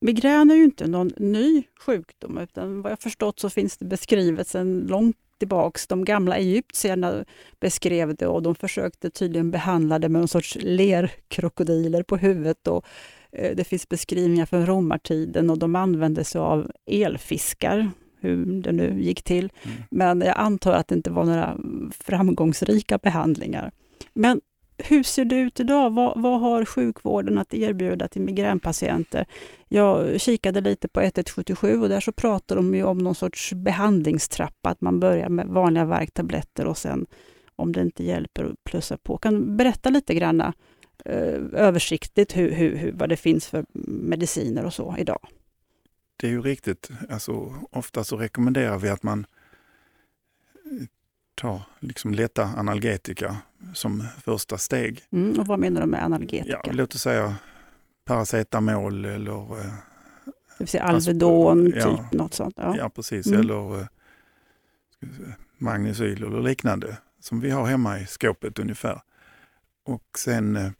Migrän 0.00 0.50
är 0.50 0.54
ju 0.54 0.64
inte 0.64 0.86
någon 0.86 1.12
ny 1.16 1.62
sjukdom, 1.80 2.38
utan 2.38 2.82
vad 2.82 2.92
jag 2.92 3.00
förstått 3.00 3.40
så 3.40 3.50
finns 3.50 3.76
det 3.76 3.84
beskrivet 3.84 4.48
sedan 4.48 4.78
långt 4.80 5.16
tillbaks. 5.40 5.86
De 5.86 6.04
gamla 6.04 6.36
egyptierna 6.36 7.24
beskrev 7.60 8.14
det 8.14 8.26
och 8.26 8.42
de 8.42 8.54
försökte 8.54 9.10
tydligen 9.10 9.50
behandla 9.50 9.98
det 9.98 10.08
med 10.08 10.22
en 10.22 10.28
sorts 10.28 10.58
lerkrokodiler 10.60 12.02
på 12.02 12.16
huvudet. 12.16 12.68
Och, 12.68 12.84
eh, 13.32 13.56
det 13.56 13.64
finns 13.64 13.88
beskrivningar 13.88 14.46
från 14.46 14.66
romartiden 14.66 15.50
och 15.50 15.58
de 15.58 15.76
använde 15.76 16.24
sig 16.24 16.40
av 16.40 16.70
elfiskar, 16.86 17.90
hur 18.20 18.62
det 18.62 18.72
nu 18.72 19.02
gick 19.02 19.22
till. 19.22 19.50
Mm. 19.62 19.76
Men 19.90 20.20
jag 20.20 20.36
antar 20.36 20.72
att 20.72 20.88
det 20.88 20.94
inte 20.94 21.10
var 21.10 21.24
några 21.24 21.56
framgångsrika 21.90 22.98
behandlingar. 22.98 23.72
Men 24.14 24.40
hur 24.84 25.02
ser 25.02 25.24
det 25.24 25.36
ut 25.36 25.60
idag? 25.60 25.90
Vad, 25.90 26.22
vad, 26.22 26.40
har 26.40 26.64
sjukvården 26.64 27.38
att 27.38 27.54
erbjuda 27.54 28.08
till 28.08 28.22
migränpatienter? 28.22 29.26
Jag 29.68 30.20
kikade 30.20 30.60
lite 30.60 30.88
på 30.88 31.00
1177 31.00 31.80
och 31.80 31.88
där 31.88 32.00
så 32.00 32.12
pratar 32.12 32.56
de 32.56 32.74
ju 32.74 32.84
om 32.84 32.98
någon 32.98 33.14
sorts 33.14 33.52
behandlingstrappa, 33.52 34.68
att 34.68 34.80
man 34.80 35.00
börjar 35.00 35.28
med 35.28 35.46
vanliga 35.46 35.84
värktabletter 35.84 36.66
och 36.66 36.78
sen 36.78 37.06
om 37.56 37.72
det 37.72 37.80
inte 37.80 38.04
hjälper 38.04 38.54
plussa 38.64 38.96
på. 38.96 39.16
Kan 39.16 39.34
du 39.34 39.40
berätta 39.56 39.90
lite 39.90 40.14
grann 40.14 40.40
eh, 40.40 40.54
översiktligt 41.52 42.36
hur, 42.36 42.52
hur, 42.52 42.76
hur, 42.76 42.92
vad 42.92 43.08
det 43.08 43.16
finns 43.16 43.46
för 43.46 43.64
mediciner 43.86 44.64
och 44.64 44.74
så 44.74 44.96
idag? 44.98 45.28
Det 46.16 46.26
är 46.26 46.30
ju 46.30 46.42
riktigt. 46.42 46.90
Alltså, 47.10 47.54
ofta 47.70 48.04
så 48.04 48.16
rekommenderar 48.16 48.78
vi 48.78 48.88
att 48.88 49.02
man 49.02 49.26
ta 51.40 51.62
liksom 51.80 52.14
lätta 52.14 52.42
analgetika 52.56 53.36
som 53.74 54.06
första 54.24 54.58
steg. 54.58 55.02
Mm, 55.12 55.40
och 55.40 55.46
vad 55.46 55.58
menar 55.58 55.80
du 55.80 55.86
med 55.86 56.04
analgetika? 56.04 56.60
Ja, 56.64 56.72
låt 56.72 56.94
oss 56.94 57.02
säga 57.02 57.36
paracetamol 58.04 59.04
eller 59.04 59.58
eh, 59.58 59.72
det 60.26 60.32
vill 60.58 60.68
säga 60.68 60.82
Alvedon, 60.82 61.72
ja, 61.76 61.96
typ 61.96 62.12
något 62.12 62.34
sånt? 62.34 62.54
Ja, 62.56 62.76
ja 62.76 62.90
precis. 62.90 63.26
Mm. 63.26 63.40
Eller 63.40 63.80
eh, 63.80 63.86
magnesyl 65.58 66.24
eller 66.24 66.40
liknande 66.40 66.96
som 67.20 67.40
vi 67.40 67.50
har 67.50 67.66
hemma 67.66 68.00
i 68.00 68.06
skåpet 68.06 68.58
ungefär. 68.58 69.00
Och 69.84 70.04
sen 70.18 70.56
eh, 70.56 70.70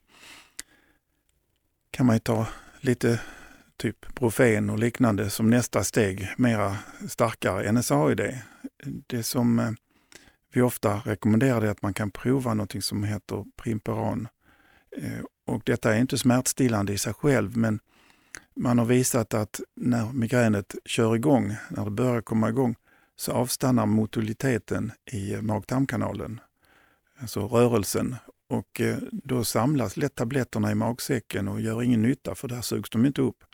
kan 1.91 2.07
man 2.07 2.21
ta 2.21 2.47
lite 2.81 3.21
typ 3.77 4.15
Brofen 4.15 4.71
och 4.71 4.79
liknande 4.79 5.31
som 5.31 5.51
nästa 5.51 5.85
steg, 5.85 6.29
mera 6.37 6.77
starkare 7.09 7.73
NSAID. 7.73 8.39
Det 9.07 9.23
som 9.23 9.77
vi 10.53 10.63
ofta 10.63 11.03
rekommenderar 11.05 11.61
det 11.61 11.71
att 11.71 11.83
man 11.83 11.95
kan 11.95 12.11
prova 12.11 12.55
något 12.55 12.85
som 12.85 13.05
heter 13.05 13.45
Primperan. 13.57 14.29
Eh, 14.97 15.25
och 15.47 15.63
detta 15.65 15.95
är 15.95 16.01
inte 16.01 16.19
smärtstillande 16.19 16.93
i 16.93 16.99
sig 16.99 17.15
själv, 17.15 17.57
men 17.57 17.81
man 18.57 18.79
har 18.79 18.87
visat 18.87 19.35
att 19.35 19.61
när 19.77 20.13
migränet 20.13 20.75
kör 20.85 21.17
igång, 21.17 21.57
när 21.71 21.85
det 21.85 21.91
börjar 21.91 22.21
komma 22.21 22.49
igång, 22.49 22.77
så 23.17 23.33
avstannar 23.33 23.87
motiliteten 23.87 24.93
i 25.13 25.37
mag-tarmkanalen, 25.37 26.41
alltså 27.21 27.47
rörelsen. 27.47 28.17
Och 28.49 28.81
eh, 28.81 28.97
då 29.13 29.45
samlas 29.45 29.97
lätt 29.97 30.15
tabletterna 30.15 30.73
i 30.73 30.75
magsäcken 30.75 31.49
och 31.49 31.61
gör 31.61 31.83
ingen 31.83 32.03
nytta 32.03 32.35
för 32.35 32.49
där 32.49 32.61
sugs 32.61 32.91
de 32.91 33.07
inte 33.07 33.23
upp. 33.23 33.45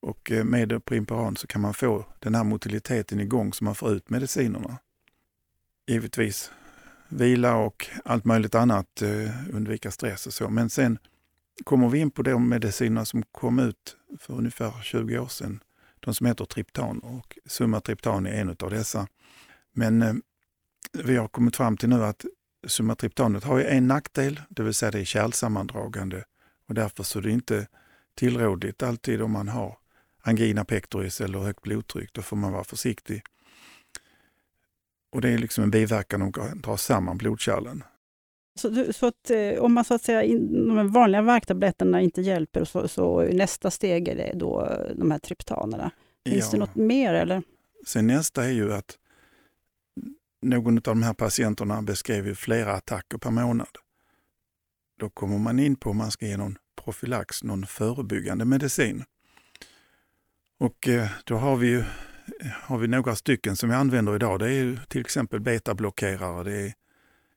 Och 0.00 0.32
eh, 0.32 0.44
med 0.44 0.84
Primperan 0.84 1.36
så 1.36 1.46
kan 1.46 1.60
man 1.60 1.74
få 1.74 2.04
den 2.18 2.34
här 2.34 2.44
motiliteten 2.44 3.20
igång 3.20 3.52
så 3.52 3.64
man 3.64 3.74
får 3.74 3.92
ut 3.92 4.10
medicinerna 4.10 4.78
givetvis 5.86 6.50
vila 7.08 7.56
och 7.56 7.86
allt 8.04 8.24
möjligt 8.24 8.54
annat, 8.54 9.02
eh, 9.02 9.30
undvika 9.52 9.90
stress 9.90 10.26
och 10.26 10.32
så. 10.32 10.48
Men 10.48 10.70
sen 10.70 10.98
kommer 11.64 11.88
vi 11.88 11.98
in 11.98 12.10
på 12.10 12.22
de 12.22 12.48
mediciner 12.48 13.04
som 13.04 13.22
kom 13.22 13.58
ut 13.58 13.96
för 14.20 14.34
ungefär 14.34 14.82
20 14.82 15.18
år 15.18 15.28
sedan. 15.28 15.60
De 16.00 16.14
som 16.14 16.26
heter 16.26 16.44
Triptan 16.44 16.98
och 16.98 17.38
Sumatriptan 17.46 18.26
är 18.26 18.40
en 18.40 18.48
av 18.48 18.70
dessa. 18.70 19.08
Men 19.72 20.02
eh, 20.02 20.14
vi 20.92 21.16
har 21.16 21.28
kommit 21.28 21.56
fram 21.56 21.76
till 21.76 21.88
nu 21.88 22.04
att 22.04 22.24
Sumatriptanet 22.66 23.44
har 23.44 23.60
en 23.60 23.88
nackdel, 23.88 24.40
det 24.48 24.62
vill 24.62 24.74
säga 24.74 24.90
det 24.90 25.00
är 25.00 25.04
kärlsammandragande 25.04 26.24
och 26.68 26.74
därför 26.74 27.02
så 27.02 27.18
är 27.18 27.22
det 27.22 27.30
inte 27.30 27.66
tillrådligt 28.14 28.82
alltid 28.82 29.22
om 29.22 29.30
man 29.30 29.48
har 29.48 29.78
angina 30.22 30.64
pectoris 30.64 31.20
eller 31.20 31.38
högt 31.38 31.62
blodtryck. 31.62 32.12
Då 32.12 32.22
får 32.22 32.36
man 32.36 32.52
vara 32.52 32.64
försiktig. 32.64 33.22
Och 35.16 35.22
det 35.22 35.28
är 35.28 35.38
liksom 35.38 35.64
en 35.64 35.70
biverkan 35.70 36.22
att 36.22 36.62
dra 36.62 36.76
samman 36.76 37.18
blodkärlen. 37.18 37.84
Så, 38.54 38.92
så 38.92 39.06
att, 39.06 39.30
eh, 39.30 39.58
om 39.58 39.74
man 39.74 39.84
så 39.84 39.94
att 39.94 40.02
säga, 40.02 40.38
de 40.68 40.88
vanliga 40.92 41.22
värktabletterna 41.22 42.00
inte 42.00 42.20
hjälper, 42.20 42.64
så, 42.64 42.88
så 42.88 43.22
nästa 43.22 43.70
steg 43.70 44.08
är 44.08 44.34
då 44.34 44.64
eh, 44.64 44.96
de 44.96 45.10
här 45.10 45.18
triptanerna. 45.18 45.90
Finns 46.28 46.44
ja. 46.44 46.50
det 46.50 46.56
något 46.56 46.74
mer? 46.74 47.14
Eller? 47.14 47.42
Sen 47.86 48.06
nästa 48.06 48.44
är 48.44 48.50
ju 48.50 48.72
att 48.72 48.98
någon 50.42 50.76
av 50.76 50.82
de 50.82 51.02
här 51.02 51.14
patienterna 51.14 51.82
beskrev 51.82 52.34
flera 52.34 52.72
attacker 52.72 53.18
per 53.18 53.30
månad. 53.30 53.76
Då 55.00 55.10
kommer 55.10 55.38
man 55.38 55.58
in 55.58 55.76
på 55.76 55.90
om 55.90 55.96
man 55.96 56.10
ska 56.10 56.26
ge 56.26 56.36
någon 56.36 56.58
profylax, 56.84 57.44
någon 57.44 57.66
förebyggande 57.66 58.44
medicin. 58.44 59.04
Och 60.58 60.88
eh, 60.88 61.08
då 61.24 61.36
har 61.36 61.56
vi 61.56 61.66
ju 61.66 61.84
har 62.52 62.78
vi 62.78 62.88
några 62.88 63.16
stycken 63.16 63.56
som 63.56 63.68
vi 63.68 63.74
använder 63.74 64.14
idag. 64.14 64.38
Det 64.38 64.52
är 64.52 64.80
till 64.88 65.00
exempel 65.00 65.40
betablockerare. 65.40 66.44
Det 66.44 66.56
är 66.56 66.74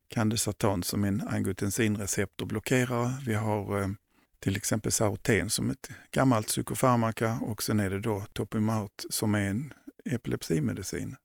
Candesatan 0.09 0.83
som 0.83 1.03
en 1.03 1.27
angiotensinreceptorblockerare. 1.27 3.13
Vi 3.25 3.33
har 3.33 3.81
eh, 3.81 3.87
till 4.39 4.57
exempel 4.57 4.91
Saroten 4.91 5.49
som 5.49 5.69
ett 5.69 5.89
gammalt 6.11 6.47
psykofarmaka 6.47 7.39
och 7.41 7.63
sen 7.63 7.79
är 7.79 7.89
det 7.89 7.99
då 7.99 8.25
Topimaut 8.33 9.05
som 9.09 9.35
är 9.35 9.49
en 9.49 9.73
epilepsimedicin. 10.05 11.15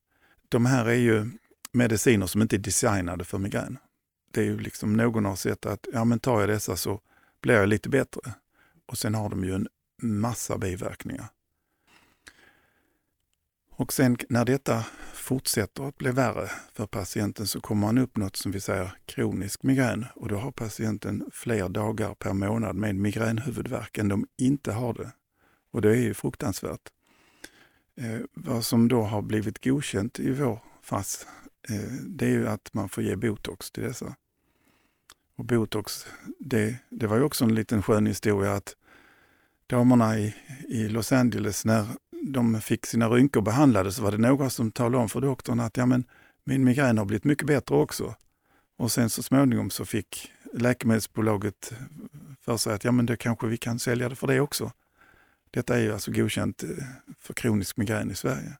De 0.49 0.67
här 0.67 0.85
är 0.85 0.95
ju 0.95 1.31
mediciner 1.73 2.27
som 2.27 2.43
inte 2.43 2.57
är 2.57 2.59
designade 2.59 3.25
för 3.25 3.39
migrän. 3.39 3.79
Det 4.31 4.41
är 4.41 4.45
ju 4.45 4.59
liksom 4.59 4.97
någon 4.97 5.25
har 5.25 5.37
sett 5.37 5.67
att 5.67 5.87
ja, 5.93 6.05
men 6.05 6.21
tar 6.21 6.41
jag 6.41 6.49
dessa 6.49 6.77
så 6.77 7.01
blir 7.41 7.55
jag 7.55 7.69
lite 7.69 7.89
bättre. 7.89 8.35
Och 8.87 8.99
sen 8.99 9.15
har 9.15 9.29
de 9.29 9.45
ju 9.45 9.55
en 9.55 9.69
massa 10.03 10.59
biverkningar. 10.59 11.29
Och 13.77 13.93
sen 13.93 14.17
när 14.29 14.45
detta 14.45 14.85
fortsätter 15.13 15.89
att 15.89 15.99
bli 15.99 16.11
värre 16.11 16.51
för 16.73 16.87
patienten 16.87 17.47
så 17.47 17.61
kommer 17.61 17.87
man 17.87 17.99
upp 17.99 18.17
något 18.17 18.37
som 18.37 18.53
vi 18.53 18.61
säger 18.61 18.97
kronisk 19.07 19.63
migrän 19.63 20.07
och 20.15 20.29
då 20.29 20.37
har 20.37 20.53
patienten 20.53 21.31
fler 21.33 21.69
dagar 21.69 22.15
per 22.15 22.33
månad 22.33 22.77
med 22.77 22.97
migränhuvudvärk 22.97 23.99
än 23.99 24.09
de 24.09 24.27
inte 24.39 24.73
har 24.73 24.95
det. 24.95 25.13
Och 25.71 25.83
det 25.83 25.91
är 25.91 26.01
ju 26.01 26.15
fruktansvärt. 26.15 26.91
Eh, 27.97 28.21
vad 28.35 28.65
som 28.65 28.89
då 28.89 29.03
har 29.03 29.23
blivit 29.23 29.65
godkänt 29.65 30.21
i 30.21 30.31
vår 30.31 30.59
FASS, 30.83 31.27
eh, 31.69 31.93
det 32.07 32.27
är 32.27 32.31
ju 32.31 32.49
att 32.49 32.75
man 32.75 32.89
får 32.89 33.05
ge 33.05 33.17
botox 33.17 33.71
till 33.71 33.83
dessa. 33.83 34.17
Och 35.37 35.45
botox, 35.45 36.07
det, 36.39 36.77
det 36.91 37.07
var 37.07 37.17
ju 37.17 37.23
också 37.23 37.45
en 37.45 37.55
liten 37.55 37.83
skön 37.83 38.07
historia 38.07 38.53
att 38.53 38.77
damerna 39.67 40.19
i, 40.19 40.35
i 40.69 40.89
Los 40.89 41.13
Angeles 41.13 41.65
när 41.65 41.87
de 42.33 42.61
fick 42.61 42.87
sina 42.87 43.09
rynkor 43.09 43.41
behandlade 43.41 43.93
så 43.93 44.03
var 44.03 44.13
det 44.13 44.19
några 44.19 44.51
som 44.51 44.71
talade 44.71 44.97
om 44.97 45.09
för 45.09 45.21
doktorn 45.21 45.61
att 45.61 45.77
ja, 45.77 45.87
men 45.87 46.05
min 46.45 46.65
migrän 46.65 46.99
har 46.99 47.05
blivit 47.05 47.25
mycket 47.25 47.47
bättre 47.47 47.75
också. 47.75 48.15
Och 48.77 48.93
sen 48.93 49.11
så 49.11 49.23
småningom 49.23 49.71
så 49.71 49.85
fick 49.85 50.33
läkemedelsbolaget 50.53 51.73
för 52.41 52.57
sig 52.57 52.75
att 52.75 52.85
ja, 52.85 52.93
men 52.93 53.07
det 53.07 53.17
kanske 53.17 53.47
vi 53.47 53.57
kan 53.57 53.79
sälja 53.79 54.09
det 54.09 54.15
för 54.15 54.27
det 54.27 54.41
också. 54.41 54.73
Detta 55.51 55.77
är 55.77 55.83
ju 55.83 55.93
alltså 55.93 56.11
godkänt 56.11 56.63
eh, 56.63 56.69
för 57.21 57.35
kronisk 57.35 57.77
migrän 57.77 58.11
i 58.11 58.15
Sverige. 58.15 58.57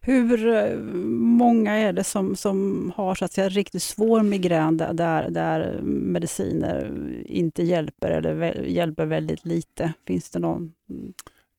Hur 0.00 0.48
eh, 0.48 0.78
många 1.18 1.74
är 1.74 1.92
det 1.92 2.04
som, 2.04 2.36
som 2.36 2.92
har 2.96 3.14
så 3.14 3.24
att 3.24 3.32
säga, 3.32 3.48
riktigt 3.48 3.82
svår 3.82 4.22
migrän 4.22 4.76
där, 4.76 5.30
där 5.30 5.80
mediciner 5.82 6.92
inte 7.26 7.62
hjälper 7.62 8.10
eller 8.10 8.62
hjälper 8.62 9.06
väldigt 9.06 9.44
lite? 9.44 9.92
Finns 10.06 10.30
det 10.30 10.38
någon 10.38 10.72
mm 10.90 11.12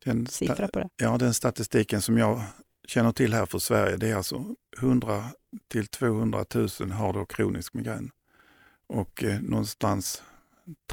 den 0.05 0.27
siffra 0.27 0.67
på 0.67 0.79
det? 0.79 0.89
Ja, 0.97 1.17
den 1.17 1.33
statistiken 1.33 2.01
som 2.01 2.17
jag 2.17 2.41
känner 2.87 3.11
till 3.11 3.33
här 3.33 3.45
för 3.45 3.59
Sverige, 3.59 3.97
det 3.97 4.09
är 4.09 4.15
alltså 4.15 4.55
100 4.77 5.23
till 5.67 5.87
200 5.87 6.45
000 6.79 6.91
har 6.91 7.13
då 7.13 7.25
kronisk 7.25 7.73
migrän. 7.73 8.11
Och 8.87 9.23
eh, 9.23 9.41
någonstans 9.41 10.23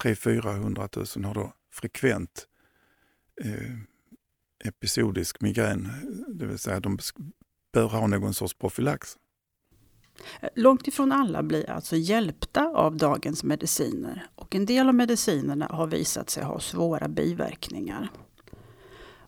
300-400 0.00 1.19
000 1.19 1.25
har 1.25 1.35
då 1.35 1.52
frekvent 1.73 2.47
eh, 3.45 3.76
episodisk 4.64 5.40
migrän, 5.40 5.88
det 6.28 6.47
vill 6.47 6.59
säga 6.59 6.81
de 6.81 6.99
bör 7.73 7.88
ha 7.88 8.07
någon 8.07 8.35
sorts 8.35 8.54
profylax. 8.54 9.16
Långt 10.54 10.88
ifrån 10.88 11.12
alla 11.12 11.42
blir 11.42 11.71
alltså 11.71 11.97
hjälpta 11.97 12.66
av 12.66 12.97
dagens 12.97 13.45
mediciner 13.45 14.26
och 14.35 14.54
en 14.54 14.66
del 14.66 14.88
av 14.88 14.95
medicinerna 14.95 15.66
har 15.71 15.87
visat 15.87 16.31
sig 16.31 16.45
ha 16.45 16.61
svåra 16.61 17.09
biverkningar. 17.09 18.09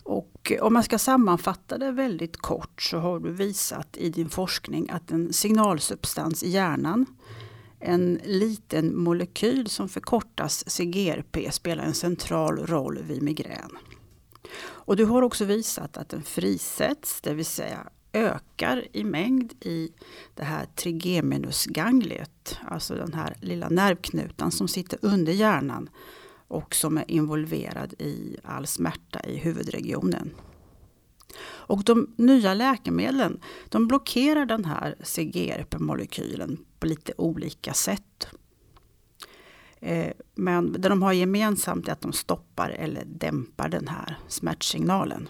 Och 0.05 0.53
om 0.61 0.73
man 0.73 0.83
ska 0.83 0.99
sammanfatta 0.99 1.79
det 1.79 1.91
väldigt 1.91 2.37
kort 2.37 2.83
så 2.83 2.99
har 2.99 3.21
du 3.21 3.33
visat 3.33 3.97
i 3.97 4.11
din 4.11 4.29
forskning 4.29 4.91
att 4.91 5.11
en 5.11 5.33
signalsubstans 5.33 6.43
i 6.43 6.49
hjärnan, 6.49 7.07
en 7.81 8.21
liten 8.25 8.99
molekyl 8.99 9.69
som 9.69 9.89
förkortas 9.89 10.65
CGRP, 10.71 11.53
spelar 11.53 11.85
en 11.85 11.95
central 11.95 12.67
roll 12.67 12.99
vid 13.03 13.23
migrän. 13.23 13.71
Och 14.63 14.97
du 14.97 15.05
har 15.05 15.23
också 15.23 15.45
visat 15.45 15.97
att 15.97 16.09
den 16.09 16.23
frisätts, 16.23 17.21
det 17.21 17.35
vill 17.35 17.47
säga 17.47 17.89
ökar 18.13 18.87
i 18.93 19.05
mängd 19.05 19.53
i 19.61 19.93
det 20.35 20.45
här 20.45 20.67
trigeminusgangliet, 20.67 22.59
alltså 22.67 22.95
den 22.95 23.15
här 23.15 23.37
lilla 23.41 23.69
nervknutan 23.69 24.51
som 24.51 24.69
sitter 24.69 24.99
under 25.03 25.33
hjärnan 25.33 25.89
och 26.55 26.75
som 26.75 26.99
är 26.99 27.11
involverad 27.11 27.95
i 27.99 28.37
all 28.43 28.67
smärta 28.67 29.21
i 29.21 29.37
huvudregionen. 29.37 30.31
Och 31.45 31.85
de 31.85 32.15
nya 32.17 32.55
läkemedlen 32.55 33.41
de 33.69 33.89
blockerar 33.89 34.47
den 34.47 34.65
här 34.65 34.95
CGRP-molekylen 35.01 36.59
på 36.79 36.87
lite 36.87 37.13
olika 37.17 37.73
sätt. 37.73 38.27
Eh, 39.81 40.13
men 40.35 40.73
det 40.73 40.89
de 40.89 41.03
har 41.03 41.13
gemensamt 41.13 41.89
är 41.89 41.93
att 41.93 42.01
de 42.01 42.13
stoppar 42.13 42.71
eller 42.71 43.05
dämpar 43.05 43.69
den 43.69 43.89
här 43.89 44.19
smärtsignalen. 44.29 45.29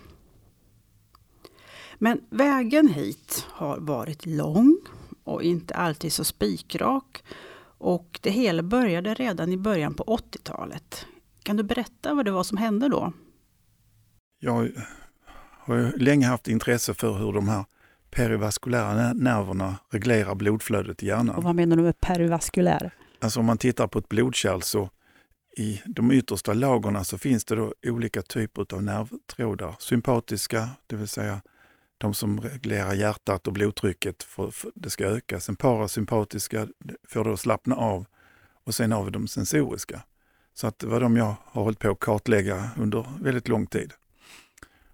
Men 1.95 2.21
vägen 2.31 2.89
hit 2.89 3.47
har 3.51 3.79
varit 3.79 4.27
lång 4.27 4.79
och 5.25 5.43
inte 5.43 5.75
alltid 5.75 6.13
så 6.13 6.25
spikrak. 6.25 7.25
Och 7.79 8.19
det 8.23 8.31
hela 8.31 8.63
började 8.63 9.15
redan 9.15 9.53
i 9.53 9.57
början 9.57 9.95
på 9.95 10.05
80-talet. 10.05 11.07
Kan 11.45 11.57
du 11.57 11.63
berätta 11.63 12.15
vad 12.15 12.25
det 12.25 12.31
var 12.31 12.43
som 12.43 12.59
hände 12.59 12.89
då? 12.89 13.13
Jag 14.39 14.71
har 15.51 15.99
länge 15.99 16.27
haft 16.27 16.49
intresse 16.49 16.95
för 16.95 17.13
hur 17.13 17.33
de 17.33 17.49
här 17.49 17.65
perivaskulära 18.11 19.13
nerverna 19.13 19.77
reglerar 19.91 20.35
blodflödet 20.35 21.03
i 21.03 21.07
hjärnan. 21.07 21.37
Och 21.37 21.43
vad 21.43 21.55
menar 21.55 21.77
du 21.77 21.83
med 21.83 22.01
perivaskulär? 22.01 22.95
Alltså 23.21 23.41
om 23.41 23.47
man 23.47 23.59
tittar 23.59 23.87
på 23.87 23.99
ett 23.99 24.09
blodkärl 24.09 24.61
så 24.61 24.91
i 25.57 25.83
de 25.87 26.13
yttersta 26.13 26.55
lagren 26.55 27.05
så 27.05 27.19
finns 27.19 27.45
det 27.45 27.55
då 27.55 27.75
olika 27.87 28.23
typer 28.23 28.75
av 28.75 28.83
nervtrådar. 28.83 29.77
Sympatiska, 29.79 30.69
det 30.87 30.97
vill 30.97 31.09
säga 31.09 31.41
de 31.99 32.15
som 32.15 32.41
reglerar 32.41 32.95
hjärtat 32.95 33.47
och 33.47 33.53
blodtrycket 33.53 34.23
för, 34.23 34.51
för 34.51 34.73
det 34.75 34.91
ska 34.91 35.05
öka. 35.05 35.41
Sen 35.41 35.57
parasympatiska 35.57 36.69
får 37.09 37.25
då 37.25 37.37
slappna 37.37 37.77
av 37.77 38.07
och 38.65 38.75
sen 38.75 38.93
har 38.93 39.05
vi 39.05 39.11
de 39.11 39.29
sensoriska. 39.29 40.03
Så 40.55 40.67
att 40.67 40.79
det 40.79 40.87
var 40.87 41.01
de 41.01 41.17
jag 41.17 41.37
har 41.45 41.63
hållit 41.63 41.79
på 41.79 41.91
att 41.91 42.01
kartlägga 42.01 42.71
under 42.79 43.07
väldigt 43.21 43.49
lång 43.49 43.67
tid. 43.67 43.93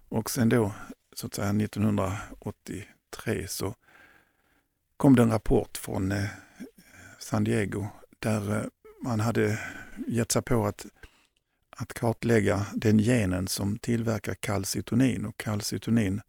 Och 0.09 0.29
sen 0.29 0.49
då, 0.49 0.71
så 1.13 1.27
att 1.27 1.33
säga 1.33 1.49
1983 1.49 3.47
så 3.47 3.75
kom 4.97 5.15
det 5.15 5.21
en 5.21 5.31
rapport 5.31 5.77
från 5.77 6.11
eh, 6.11 6.25
San 7.19 7.43
Diego 7.43 7.87
där 8.19 8.57
eh, 8.57 8.63
man 9.03 9.19
hade 9.19 9.59
gett 10.07 10.31
sig 10.31 10.41
på 10.41 10.65
att, 10.65 10.85
att 11.69 11.93
kartlägga 11.93 12.65
den 12.73 12.97
genen 12.97 13.47
som 13.47 13.77
tillverkar 13.77 14.33
kalcitonin 14.33 15.25
och 15.25 15.37
kalcitonin 15.37 16.21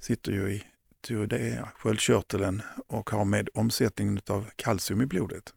sitter 0.00 0.32
ju 0.32 0.52
i 0.52 0.64
tyrodea, 1.00 1.68
sköldkörteln 1.76 2.62
och 2.86 3.10
har 3.10 3.24
med 3.24 3.48
omsättningen 3.54 4.20
av 4.26 4.50
kalcium 4.56 5.00
i 5.00 5.06
blodet. 5.06 5.54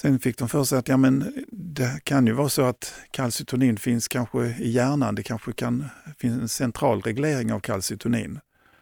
Sen 0.00 0.18
fick 0.18 0.38
de 0.38 0.48
för 0.48 0.64
sig 0.64 0.78
att 0.78 0.88
ja, 0.88 0.96
men 0.96 1.44
det 1.52 2.00
kan 2.04 2.26
ju 2.26 2.32
vara 2.32 2.48
så 2.48 2.62
att 2.62 2.94
kalcitonin 3.10 3.76
finns 3.76 4.08
kanske 4.08 4.46
i 4.46 4.70
hjärnan. 4.70 5.14
Det 5.14 5.22
kanske 5.22 5.52
kan 5.52 5.84
finnas 6.18 6.40
en 6.40 6.48
central 6.48 7.02
reglering 7.02 7.52
av 7.52 7.60
kalcitonin. 7.60 8.40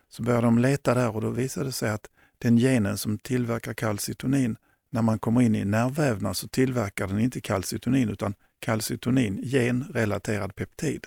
Så 0.09 0.23
började 0.23 0.47
de 0.47 0.59
leta 0.59 0.95
där 0.95 1.17
och 1.17 1.21
då 1.21 1.31
visade 1.31 1.67
det 1.67 1.73
sig 1.73 1.91
att 1.91 2.07
den 2.39 2.57
genen 2.57 2.99
som 2.99 3.19
tillverkar 3.19 3.75
kalcitonin, 3.75 4.57
när 4.91 5.03
man 5.03 5.19
kommer 5.19 5.43
in 5.43 5.55
i 5.55 5.65
nervvävnad 5.65 6.37
så 6.37 6.49
tillverkar 6.49 7.07
den 7.07 7.19
inte 7.21 7.41
kalcitonin 7.41 8.09
utan 8.09 8.35
kalcitonin, 8.59 9.43
genrelaterad 9.43 10.55
peptid. 10.55 11.07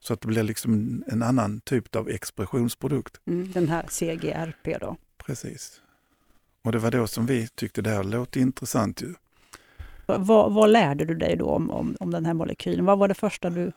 Så 0.00 0.14
att 0.14 0.20
det 0.20 0.28
blir 0.28 0.42
liksom 0.42 1.04
en 1.06 1.22
annan 1.22 1.60
typ 1.60 1.96
av 1.96 2.08
expressionsprodukt. 2.08 3.20
Mm, 3.26 3.52
den 3.52 3.68
här 3.68 3.86
CGRP 3.88 4.78
då? 4.78 4.96
Precis. 5.26 5.80
Och 6.64 6.72
det 6.72 6.78
var 6.78 6.90
då 6.90 7.06
som 7.06 7.26
vi 7.26 7.48
tyckte 7.48 7.82
det 7.82 7.90
här 7.90 8.04
låter 8.04 8.40
intressant. 8.40 9.02
Ju. 9.02 9.14
Vad, 10.06 10.52
vad, 10.52 10.70
lärde 10.70 11.04
du 11.04 11.14
dig 11.14 11.36
då 11.36 11.46
om, 11.46 11.70
om, 11.70 11.96
om 12.00 12.10
den 12.10 12.26
här 12.26 12.34
molekylen? 12.34 12.84
Vad 12.84 12.98
var 12.98 13.08
det 13.08 13.14
första 13.14 13.50
du 13.50 13.72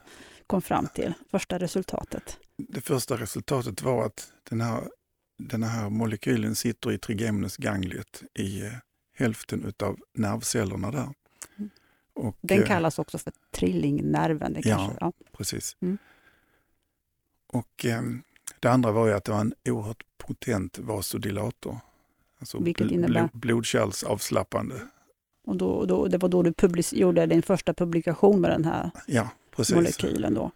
kom 0.47 0.61
fram 0.61 0.87
till? 0.95 1.13
Första 1.31 1.59
resultatet? 1.59 2.39
Det 2.57 2.81
första 2.81 3.17
resultatet 3.17 3.81
var 3.81 4.05
att 4.05 4.31
den 4.49 4.61
här, 4.61 4.83
den 5.37 5.63
här 5.63 5.89
molekylen 5.89 6.55
sitter 6.55 6.91
i 6.91 6.97
trigeminusgangliet 6.97 8.23
i 8.33 8.61
eh, 8.61 8.71
hälften 9.17 9.65
utav 9.65 9.99
nervcellerna 10.13 10.91
där. 10.91 11.09
Mm. 11.57 11.69
Och, 12.13 12.37
den 12.41 12.61
eh, 12.61 12.67
kallas 12.67 12.99
också 12.99 13.17
för 13.17 13.33
trillingnerven? 13.51 14.53
Det 14.53 14.61
kanske, 14.61 14.97
ja, 14.99 15.11
ja, 15.19 15.27
precis. 15.37 15.77
Mm. 15.79 15.97
Och 17.47 17.85
eh, 17.85 18.01
det 18.59 18.67
andra 18.67 18.91
var 18.91 19.07
ju 19.07 19.13
att 19.13 19.23
det 19.23 19.31
var 19.31 19.41
en 19.41 19.53
oerhört 19.69 20.03
potent 20.17 20.79
vasodilator. 20.79 21.79
Alltså 22.39 22.59
Vilket 22.59 22.91
innebär? 22.91 23.29
blodkärlsavslappande. 23.33 24.75
Och 25.45 25.55
då, 25.55 25.85
då, 25.85 26.07
det 26.07 26.17
var 26.17 26.29
då 26.29 26.43
du 26.43 26.53
gjorde 26.91 27.25
din 27.25 27.41
första 27.41 27.73
publikation 27.73 28.41
med 28.41 28.51
den 28.51 28.65
här 28.65 28.91
ja, 29.07 29.29
precis. 29.55 29.75
molekylen? 29.75 30.33
Då. 30.33 30.51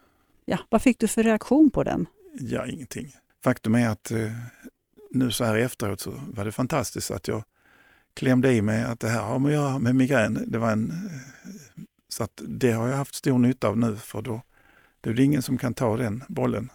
Ja, 0.46 0.58
vad 0.70 0.82
fick 0.82 1.00
du 1.00 1.08
för 1.08 1.24
reaktion 1.24 1.70
på 1.70 1.84
den? 1.84 2.06
Ja, 2.40 2.68
ingenting. 2.68 3.16
Faktum 3.44 3.76
är 3.76 3.90
att 3.90 4.12
eh, 4.12 4.32
nu 5.12 5.32
så 5.32 5.44
här 5.44 5.56
efteråt 5.56 6.00
så 6.00 6.14
var 6.34 6.46
det 6.46 6.52
fantastiskt 6.52 7.12
att 7.12 7.28
jag 7.28 7.44
klämde 8.14 8.54
i 8.54 8.62
mig 8.62 8.84
att 8.84 9.00
det 9.00 9.10
här 9.10 9.22
har 9.22 9.40
med 9.40 9.50
att 9.50 9.56
göra 9.56 9.80
med 9.80 9.96
migrän. 9.96 10.44
Det 10.48 10.58
var 10.58 10.72
en, 10.72 10.90
eh, 10.90 11.84
så 12.10 12.24
att 12.24 12.42
det 12.48 12.72
har 12.72 12.88
jag 12.88 12.98
haft 12.98 13.16
stor 13.16 13.40
nytta 13.40 13.68
av 13.68 13.78
nu 13.78 13.96
för 13.96 14.22
då 14.22 14.42
det 15.02 15.10
är 15.10 15.14
det 15.14 15.24
ingen 15.24 15.42
som 15.42 15.58
kan 15.58 15.74
ta 15.74 15.98
den 15.98 16.24
bollen. 16.28 16.70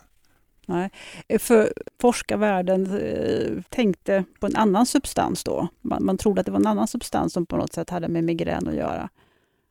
Nej. 0.67 0.91
Eh, 1.29 1.39
för 1.39 1.73
forskarvärlden 2.01 2.99
eh, 3.01 3.63
tänkte 3.69 4.25
på 4.41 4.47
en 4.47 4.57
annan 4.57 4.87
substans 4.87 5.45
då. 5.45 5.69
Man, 5.81 6.05
man 6.05 6.19
trodde 6.19 6.41
att 6.41 6.47
det 6.47 6.53
var 6.53 6.61
en 6.61 6.67
annan 6.67 6.89
substans 6.89 7.33
som 7.33 7.47
på 7.47 7.57
något 7.57 7.73
sätt 7.73 7.91
hade 7.91 8.09
med 8.09 8.25
migrän 8.25 8.69
att 8.69 8.75
göra. 8.75 9.09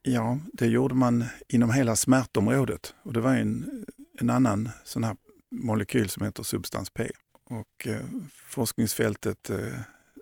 Ja, 0.02 0.40
det 0.54 0.68
gjorde 0.68 0.96
man 0.96 1.26
inom 1.48 1.72
hela 1.72 1.96
smärtområdet. 1.96 2.96
Och 3.04 3.14
det 3.14 3.22
var 3.22 3.34
en, 3.36 3.86
en 4.20 4.30
annan 4.30 4.70
sån 4.84 5.04
här 5.04 5.16
molekyl 5.52 6.10
som 6.10 6.26
heter 6.26 6.44
substans 6.44 6.90
P. 6.90 7.12
Och 7.44 7.88
eh, 7.88 8.02
forskningsfältet 8.48 9.50
eh, 9.50 9.80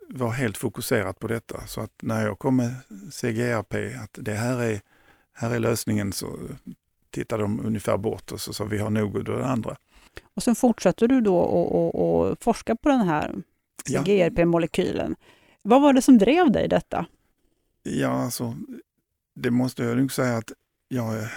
var 0.09 0.31
helt 0.31 0.57
fokuserat 0.57 1.19
på 1.19 1.27
detta. 1.27 1.67
Så 1.67 1.81
att 1.81 1.91
när 2.01 2.25
jag 2.25 2.39
kom 2.39 2.55
med 2.55 2.75
CGRP, 3.11 3.95
att 3.95 4.17
det 4.21 4.33
här 4.33 4.61
är, 4.61 4.81
här 5.33 5.51
är 5.51 5.59
lösningen, 5.59 6.13
så 6.13 6.39
tittade 7.09 7.43
de 7.43 7.65
ungefär 7.65 7.97
bort 7.97 8.31
och 8.31 8.41
så 8.41 8.53
sa 8.53 8.63
vi 8.63 8.77
har 8.77 8.89
nog 8.89 9.17
av 9.17 9.23
det 9.23 9.45
andra. 9.45 9.77
Och 10.33 10.43
sen 10.43 10.55
fortsätter 10.55 11.07
du 11.07 11.21
då 11.21 12.31
att 12.31 12.43
forska 12.43 12.75
på 12.75 12.89
den 12.89 13.01
här 13.01 13.43
ja. 13.85 14.01
GRP-molekylen. 14.01 15.15
Vad 15.61 15.81
var 15.81 15.93
det 15.93 16.01
som 16.01 16.17
drev 16.17 16.51
dig 16.51 16.67
detta? 16.67 17.05
Ja, 17.83 18.09
alltså, 18.09 18.55
det 19.35 19.51
måste 19.51 19.83
jag 19.83 19.97
nog 19.97 20.11
säga 20.11 20.37
att 20.37 20.51
jag, 20.87 21.27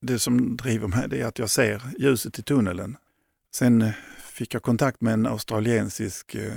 det 0.00 0.18
som 0.18 0.56
driver 0.56 0.88
mig 0.88 1.08
det 1.08 1.20
är 1.20 1.26
att 1.26 1.38
jag 1.38 1.50
ser 1.50 1.82
ljuset 1.98 2.38
i 2.38 2.42
tunneln. 2.42 2.96
Sen 3.54 3.82
eh, 3.82 3.92
fick 4.18 4.54
jag 4.54 4.62
kontakt 4.62 5.00
med 5.00 5.14
en 5.14 5.26
australiensisk 5.26 6.34
uh, 6.34 6.52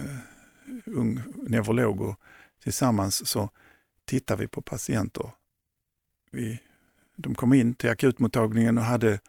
ung 0.86 1.22
neurolog 1.36 2.02
och 2.02 2.16
tillsammans 2.64 3.28
så 3.28 3.50
tittar 4.06 4.38
vi 4.38 4.48
på 4.48 4.62
patienter. 4.62 5.32
Vi, 6.32 6.60
de 7.16 7.36
kom 7.36 7.54
in 7.54 7.74
till 7.74 7.90
akutmottagningen 7.90 8.78
och 8.78 8.84
hade 8.84 9.20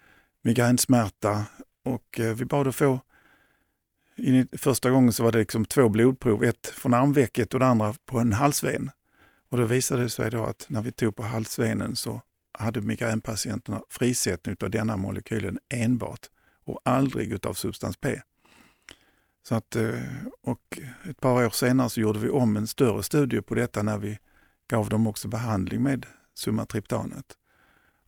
migränsmärta 0.42 1.44
och 1.84 2.20
eh, 2.20 2.34
vi 2.34 2.44
bad 2.44 2.68
att 2.68 2.76
få 2.76 3.00
in, 4.16 4.48
första 4.52 4.90
gången 4.90 5.12
så 5.12 5.22
var 5.22 5.32
det 5.32 5.38
liksom 5.38 5.64
två 5.64 5.88
blodprov, 5.88 6.44
ett 6.44 6.66
från 6.66 6.94
armvecket 6.94 7.54
och 7.54 7.60
det 7.60 7.66
andra 7.66 7.94
på 8.06 8.18
en 8.18 8.32
halsven. 8.32 8.90
Och 9.50 9.58
då 9.58 9.64
visade 9.64 10.02
det 10.02 10.10
sig 10.10 10.30
då 10.30 10.44
att 10.44 10.66
när 10.68 10.82
vi 10.82 10.92
tog 10.92 11.16
på 11.16 11.22
halsvenen 11.22 11.96
så 11.96 12.22
hade 12.58 12.80
migränpatienterna 12.80 13.82
frisättning 13.88 14.56
av 14.62 14.70
denna 14.70 14.96
molekylen 14.96 15.58
enbart 15.74 16.26
och 16.64 16.80
aldrig 16.84 17.32
utav 17.32 17.54
substans 17.54 17.96
P. 17.96 18.20
Så 19.42 19.54
att, 19.54 19.76
eh, 19.76 20.00
och 20.42 20.78
ett 21.10 21.20
par 21.20 21.46
år 21.46 21.50
senare 21.50 21.90
så 21.90 22.00
gjorde 22.00 22.18
vi 22.18 22.28
om 22.28 22.56
en 22.56 22.66
större 22.66 23.02
studie 23.02 23.40
på 23.40 23.54
detta 23.54 23.82
när 23.82 23.98
vi 23.98 24.18
gav 24.68 24.88
dem 24.88 25.06
också 25.06 25.28
behandling 25.28 25.82
med 25.82 26.06
sumatriptanet. 26.34 27.36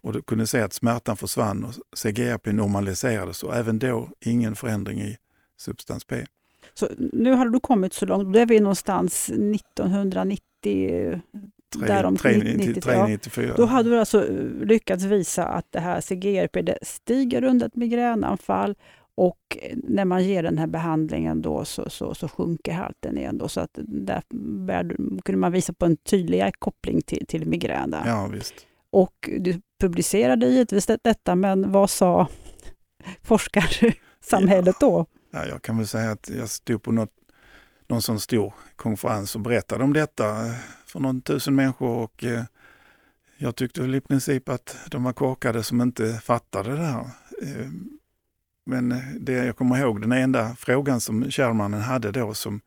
Och 0.02 0.12
då 0.12 0.22
kunde 0.22 0.46
se 0.46 0.60
att 0.60 0.72
smärtan 0.72 1.16
försvann 1.16 1.64
och 1.64 1.74
CGRP 1.96 2.52
normaliserades 2.52 3.42
och 3.42 3.56
även 3.56 3.78
då 3.78 4.08
ingen 4.20 4.54
förändring 4.54 5.00
i 5.00 5.16
substans 5.56 6.04
P. 6.04 6.24
Så 6.74 6.88
nu 7.12 7.32
har 7.32 7.46
du 7.46 7.60
kommit 7.60 7.92
så 7.92 8.06
långt, 8.06 8.32
då 8.32 8.38
är 8.38 8.46
vi 8.46 8.60
någonstans 8.60 9.28
1990 9.28 11.20
394. 11.72 13.54
Då 13.56 13.64
hade 13.64 13.90
du 13.90 13.98
alltså 13.98 14.28
eh, 14.28 14.66
lyckats 14.66 15.04
visa 15.04 15.44
att 15.44 15.66
det 15.70 15.80
här 15.80 16.00
CGRP 16.00 16.62
det 16.62 16.78
stiger 16.82 17.44
under 17.44 17.66
ett 17.66 17.76
migränanfall 17.76 18.74
och 19.14 19.58
när 19.74 20.04
man 20.04 20.24
ger 20.24 20.42
den 20.42 20.58
här 20.58 20.66
behandlingen 20.66 21.42
då 21.42 21.64
så, 21.64 21.90
så, 21.90 22.14
så 22.14 22.28
sjunker 22.28 22.72
halten 22.72 23.18
igen. 23.18 23.38
Då, 23.38 23.48
så 23.48 23.60
att 23.60 23.78
där 23.84 24.22
kunde 25.24 25.38
man 25.38 25.52
visa 25.52 25.72
på 25.72 25.86
en 25.86 25.96
tydligare 25.96 26.52
koppling 26.58 27.02
till, 27.02 27.26
till 27.26 27.46
migrän. 27.46 27.94
Ja, 28.06 28.28
visst. 28.32 28.54
Och 28.90 29.30
du 29.38 29.60
publicerade 29.82 30.46
givetvis 30.46 30.86
detta, 31.02 31.34
men 31.34 31.72
vad 31.72 31.90
sa 31.90 32.28
forskarsamhället 33.22 34.76
ja. 34.80 34.86
då? 34.86 35.06
Ja, 35.30 35.46
jag 35.46 35.62
kan 35.62 35.76
väl 35.76 35.86
säga 35.86 36.10
att 36.10 36.30
jag 36.38 36.48
stod 36.48 36.82
på 36.82 36.92
något, 36.92 37.10
någon 37.88 38.02
sån 38.02 38.20
stor 38.20 38.54
konferens 38.76 39.34
och 39.34 39.40
berättade 39.40 39.84
om 39.84 39.92
detta 39.92 40.46
eh, 40.46 40.52
för 40.86 41.00
någon 41.00 41.22
tusen 41.22 41.54
människor 41.54 41.96
och 41.96 42.24
eh, 42.24 42.44
jag 43.36 43.56
tyckte 43.56 43.80
väl 43.80 43.94
i 43.94 44.00
princip 44.00 44.48
att 44.48 44.76
de 44.90 45.04
var 45.04 45.12
korkade 45.12 45.62
som 45.62 45.80
inte 45.80 46.14
fattade 46.14 46.76
det 46.76 46.86
här. 46.86 47.00
Eh, 47.42 47.68
men 48.66 48.94
det 49.20 49.32
jag 49.32 49.56
kommer 49.56 49.78
ihåg, 49.78 50.00
den 50.00 50.12
enda 50.12 50.54
frågan 50.54 51.00
som 51.00 51.30
kärlmannen 51.30 51.80
hade 51.80 52.12
då 52.12 52.34
som 52.34 52.60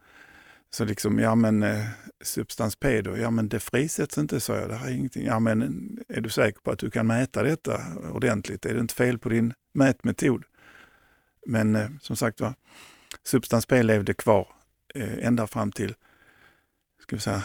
så 0.75 0.85
liksom, 0.85 1.19
ja 1.19 1.35
men 1.35 1.63
eh, 1.63 1.87
substans 2.23 2.75
P 2.75 3.01
då, 3.01 3.17
ja 3.17 3.31
men 3.31 3.49
det 3.49 3.59
frisätts 3.59 4.17
inte, 4.17 4.39
sa 4.39 4.55
jag, 4.55 4.69
det 4.69 4.75
har 4.75 4.89
ingenting. 4.89 5.25
Ja 5.25 5.39
men 5.39 5.99
är 6.07 6.21
du 6.21 6.29
säker 6.29 6.59
på 6.61 6.71
att 6.71 6.79
du 6.79 6.91
kan 6.91 7.07
mäta 7.07 7.43
detta 7.43 7.81
ordentligt? 8.13 8.65
Är 8.65 8.73
det 8.73 8.79
inte 8.79 8.93
fel 8.93 9.19
på 9.19 9.29
din 9.29 9.53
mätmetod? 9.73 10.43
Men 11.45 11.75
eh, 11.75 11.89
som 12.01 12.15
sagt 12.15 12.41
var, 12.41 12.53
Substans 13.23 13.65
P 13.65 13.83
levde 13.83 14.13
kvar 14.13 14.47
eh, 14.95 15.27
ända 15.27 15.47
fram 15.47 15.71
till 15.71 15.95
ska 17.01 17.15
vi 17.15 17.21
säga, 17.21 17.43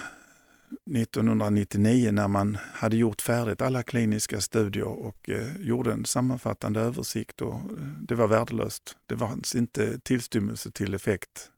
1999 0.97 2.13
när 2.13 2.29
man 2.29 2.59
hade 2.73 2.97
gjort 2.97 3.23
färdigt 3.23 3.63
alla 3.63 3.83
kliniska 3.83 4.41
studier 4.41 4.85
och 4.85 5.31
eh, 5.31 5.57
gjorde 5.61 5.93
en 5.93 6.05
sammanfattande 6.05 6.81
översikt. 6.81 7.41
Och, 7.43 7.55
eh, 7.55 7.87
det 8.01 8.15
var 8.15 8.29
värdelöst. 8.29 8.97
Det 9.07 9.19
fanns 9.19 9.55
inte 9.55 10.01
tillstymmelse 10.01 10.71
till 10.71 10.95
effekt. 10.95 11.51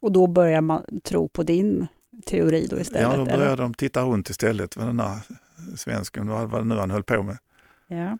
Och 0.00 0.12
då 0.12 0.26
börjar 0.26 0.60
man 0.60 1.00
tro 1.04 1.28
på 1.28 1.42
din 1.42 1.86
teori 2.26 2.66
då 2.70 2.80
istället? 2.80 3.02
Ja, 3.02 3.16
då 3.16 3.24
började 3.24 3.44
eller? 3.44 3.56
de 3.56 3.74
titta 3.74 4.02
runt 4.02 4.30
istället 4.30 4.76
med 4.76 4.86
den 4.86 5.00
här 5.00 5.18
svensken, 5.76 6.28
vad 6.28 6.52
det 6.52 6.64
nu 6.64 6.74
han 6.74 6.90
höll 6.90 7.02
på 7.02 7.22
med. 7.22 7.38
Ja. 7.86 8.18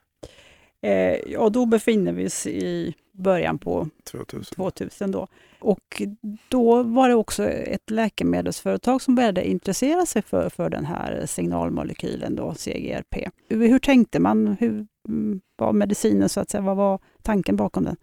Eh, 0.89 1.39
och 1.39 1.53
då 1.53 1.67
befinner 1.67 2.13
vi 2.13 2.27
oss 2.27 2.47
i 2.47 2.95
början 3.13 3.59
på 3.59 3.89
2000. 4.05 4.55
2000 4.55 5.11
då. 5.11 5.27
Och 5.61 6.03
då 6.49 6.83
var 6.83 7.09
det 7.09 7.15
också 7.15 7.45
ett 7.49 7.91
läkemedelsföretag 7.91 9.03
som 9.03 9.15
började 9.15 9.49
intressera 9.49 10.07
sig 10.07 10.23
för, 10.23 10.49
för 10.49 10.71
den 10.71 10.85
här 10.85 11.27
signalmolekylen, 11.27 12.37
då, 12.37 12.55
CGRP. 12.55 13.29
Hur, 13.49 13.69
hur 13.69 13.79
tänkte 13.79 14.21
man? 14.21 14.57
Hur 14.61 14.87
mm, 15.09 15.41
var 15.57 15.73
medicinen, 15.73 16.29
så 16.29 16.41
att 16.41 16.51
säga? 16.51 16.63
Vad 16.63 16.77
var 16.77 16.99
tanken 17.23 17.57
bakom 17.57 17.85
den? 17.85 17.97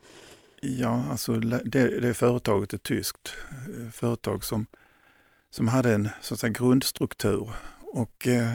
Ja, 0.61 1.03
alltså 1.11 1.39
det, 1.39 1.99
det 1.99 2.13
företaget 2.13 2.73
är 2.73 2.77
tyskt. 2.77 3.33
Eh, 3.51 3.89
företag 3.89 4.43
som, 4.43 4.65
som 5.49 5.67
hade 5.67 5.93
en 5.93 6.09
så 6.21 6.33
att 6.33 6.39
säga, 6.39 6.53
grundstruktur 6.53 7.49
och 7.79 8.27
eh, 8.27 8.53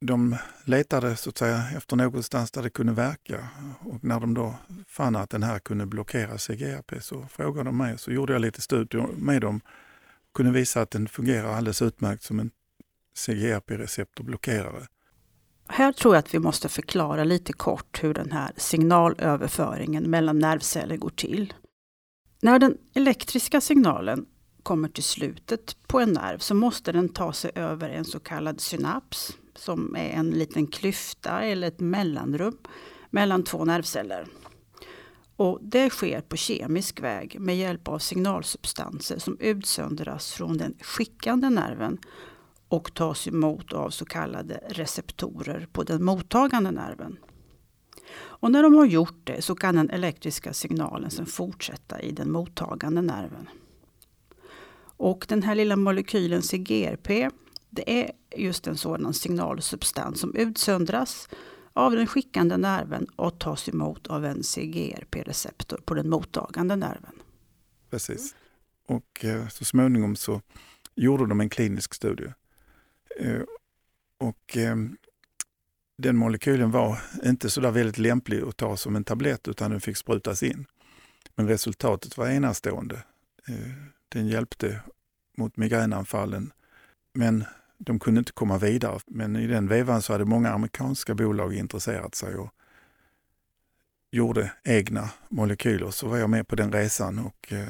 de 0.00 0.36
letade 0.64 1.16
så 1.16 1.30
att 1.30 1.38
säga 1.38 1.64
efter 1.76 1.96
någonstans 1.96 2.50
där 2.50 2.62
det 2.62 2.70
kunde 2.70 2.92
verka 2.92 3.48
och 3.80 4.04
när 4.04 4.20
de 4.20 4.34
då 4.34 4.54
fann 4.88 5.16
att 5.16 5.30
den 5.30 5.42
här 5.42 5.58
kunde 5.58 5.86
blockera 5.86 6.38
CGRP 6.38 7.00
så 7.00 7.26
frågade 7.30 7.68
de 7.68 7.76
mig 7.76 7.98
så 7.98 8.10
gjorde 8.12 8.32
jag 8.32 8.42
lite 8.42 8.60
studier 8.60 9.06
med 9.16 9.40
dem 9.40 9.60
och 10.28 10.36
kunde 10.36 10.52
visa 10.52 10.82
att 10.82 10.90
den 10.90 11.08
fungerar 11.08 11.48
alldeles 11.48 11.82
utmärkt 11.82 12.22
som 12.22 12.40
en 12.40 12.50
CGRP-receptorblockerare. 13.14 14.86
Här 15.68 15.92
tror 15.92 16.14
jag 16.14 16.18
att 16.18 16.34
vi 16.34 16.38
måste 16.38 16.68
förklara 16.68 17.24
lite 17.24 17.52
kort 17.52 18.04
hur 18.04 18.14
den 18.14 18.32
här 18.32 18.52
signalöverföringen 18.56 20.10
mellan 20.10 20.38
nervceller 20.38 20.96
går 20.96 21.10
till. 21.10 21.54
När 22.42 22.58
den 22.58 22.78
elektriska 22.94 23.60
signalen 23.60 24.26
kommer 24.62 24.88
till 24.88 25.04
slutet 25.04 25.76
på 25.86 26.00
en 26.00 26.12
nerv 26.12 26.38
så 26.38 26.54
måste 26.54 26.92
den 26.92 27.08
ta 27.08 27.32
sig 27.32 27.50
över 27.54 27.88
en 27.88 28.04
så 28.04 28.20
kallad 28.20 28.60
synaps 28.60 29.32
som 29.54 29.96
är 29.96 30.10
en 30.10 30.30
liten 30.30 30.66
klyfta 30.66 31.42
eller 31.42 31.68
ett 31.68 31.80
mellanrum 31.80 32.58
mellan 33.10 33.44
två 33.44 33.64
nervceller. 33.64 34.26
Och 35.36 35.58
det 35.62 35.90
sker 35.90 36.20
på 36.20 36.36
kemisk 36.36 37.00
väg 37.00 37.40
med 37.40 37.56
hjälp 37.56 37.88
av 37.88 37.98
signalsubstanser 37.98 39.18
som 39.18 39.36
utsöndras 39.40 40.32
från 40.32 40.58
den 40.58 40.74
skickande 40.80 41.50
nerven 41.50 41.98
och 42.68 42.94
tas 42.94 43.28
emot 43.28 43.72
av 43.72 43.90
så 43.90 44.04
kallade 44.04 44.60
receptorer 44.68 45.68
på 45.72 45.82
den 45.82 46.04
mottagande 46.04 46.70
nerven. 46.70 47.18
Och 48.18 48.50
när 48.50 48.62
de 48.62 48.74
har 48.74 48.86
gjort 48.86 49.20
det 49.24 49.42
så 49.42 49.54
kan 49.54 49.74
den 49.74 49.90
elektriska 49.90 50.52
signalen 50.52 51.10
sedan 51.10 51.26
fortsätta 51.26 52.00
i 52.00 52.12
den 52.12 52.30
mottagande 52.30 53.02
nerven. 53.02 53.48
Och 54.98 55.26
den 55.28 55.42
här 55.42 55.54
lilla 55.54 55.76
molekylen 55.76 56.42
CGRP 56.42 57.30
det 57.70 58.00
är 58.02 58.10
just 58.36 58.66
en 58.66 58.76
sådan 58.76 59.14
signalsubstans 59.14 60.20
som 60.20 60.34
utsöndras 60.34 61.28
av 61.72 61.92
den 61.92 62.06
skickande 62.06 62.56
nerven 62.56 63.06
och 63.16 63.38
tas 63.38 63.68
emot 63.68 64.06
av 64.06 64.24
en 64.24 64.42
CGRP-receptor 64.42 65.80
på 65.84 65.94
den 65.94 66.08
mottagande 66.08 66.76
nerven. 66.76 67.22
Precis. 67.90 68.34
Och 68.88 69.24
eh, 69.24 69.48
så 69.48 69.64
småningom 69.64 70.16
så 70.16 70.40
gjorde 70.94 71.26
de 71.26 71.40
en 71.40 71.48
klinisk 71.48 71.94
studie. 71.94 72.32
Eh, 73.18 73.42
och 74.18 74.56
ehm, 74.56 74.96
den 75.98 76.16
molekylen 76.16 76.70
var 76.70 76.98
inte 77.24 77.50
så 77.50 77.60
där 77.60 77.70
väldigt 77.70 77.98
lämplig 77.98 78.42
att 78.42 78.56
ta 78.56 78.76
som 78.76 78.96
en 78.96 79.04
tablett 79.04 79.48
utan 79.48 79.70
den 79.70 79.80
fick 79.80 79.96
sprutas 79.96 80.42
in. 80.42 80.66
Men 81.34 81.48
resultatet 81.48 82.16
var 82.16 82.28
enastående. 82.28 83.02
Eh, 83.48 83.72
den 84.08 84.26
hjälpte 84.26 84.80
mot 85.36 85.56
migränanfallen 85.56 86.52
men 87.12 87.44
de 87.78 87.98
kunde 87.98 88.18
inte 88.18 88.32
komma 88.32 88.58
vidare. 88.58 88.98
Men 89.06 89.36
i 89.36 89.46
den 89.46 89.68
vevan 89.68 90.02
så 90.02 90.12
hade 90.12 90.24
många 90.24 90.50
amerikanska 90.50 91.14
bolag 91.14 91.54
intresserat 91.54 92.14
sig 92.14 92.34
och 92.34 92.50
gjorde 94.10 94.52
egna 94.64 95.10
molekyler. 95.28 95.90
Så 95.90 96.08
var 96.08 96.16
jag 96.16 96.30
med 96.30 96.48
på 96.48 96.56
den 96.56 96.72
resan 96.72 97.18
och 97.18 97.52
eh, 97.52 97.68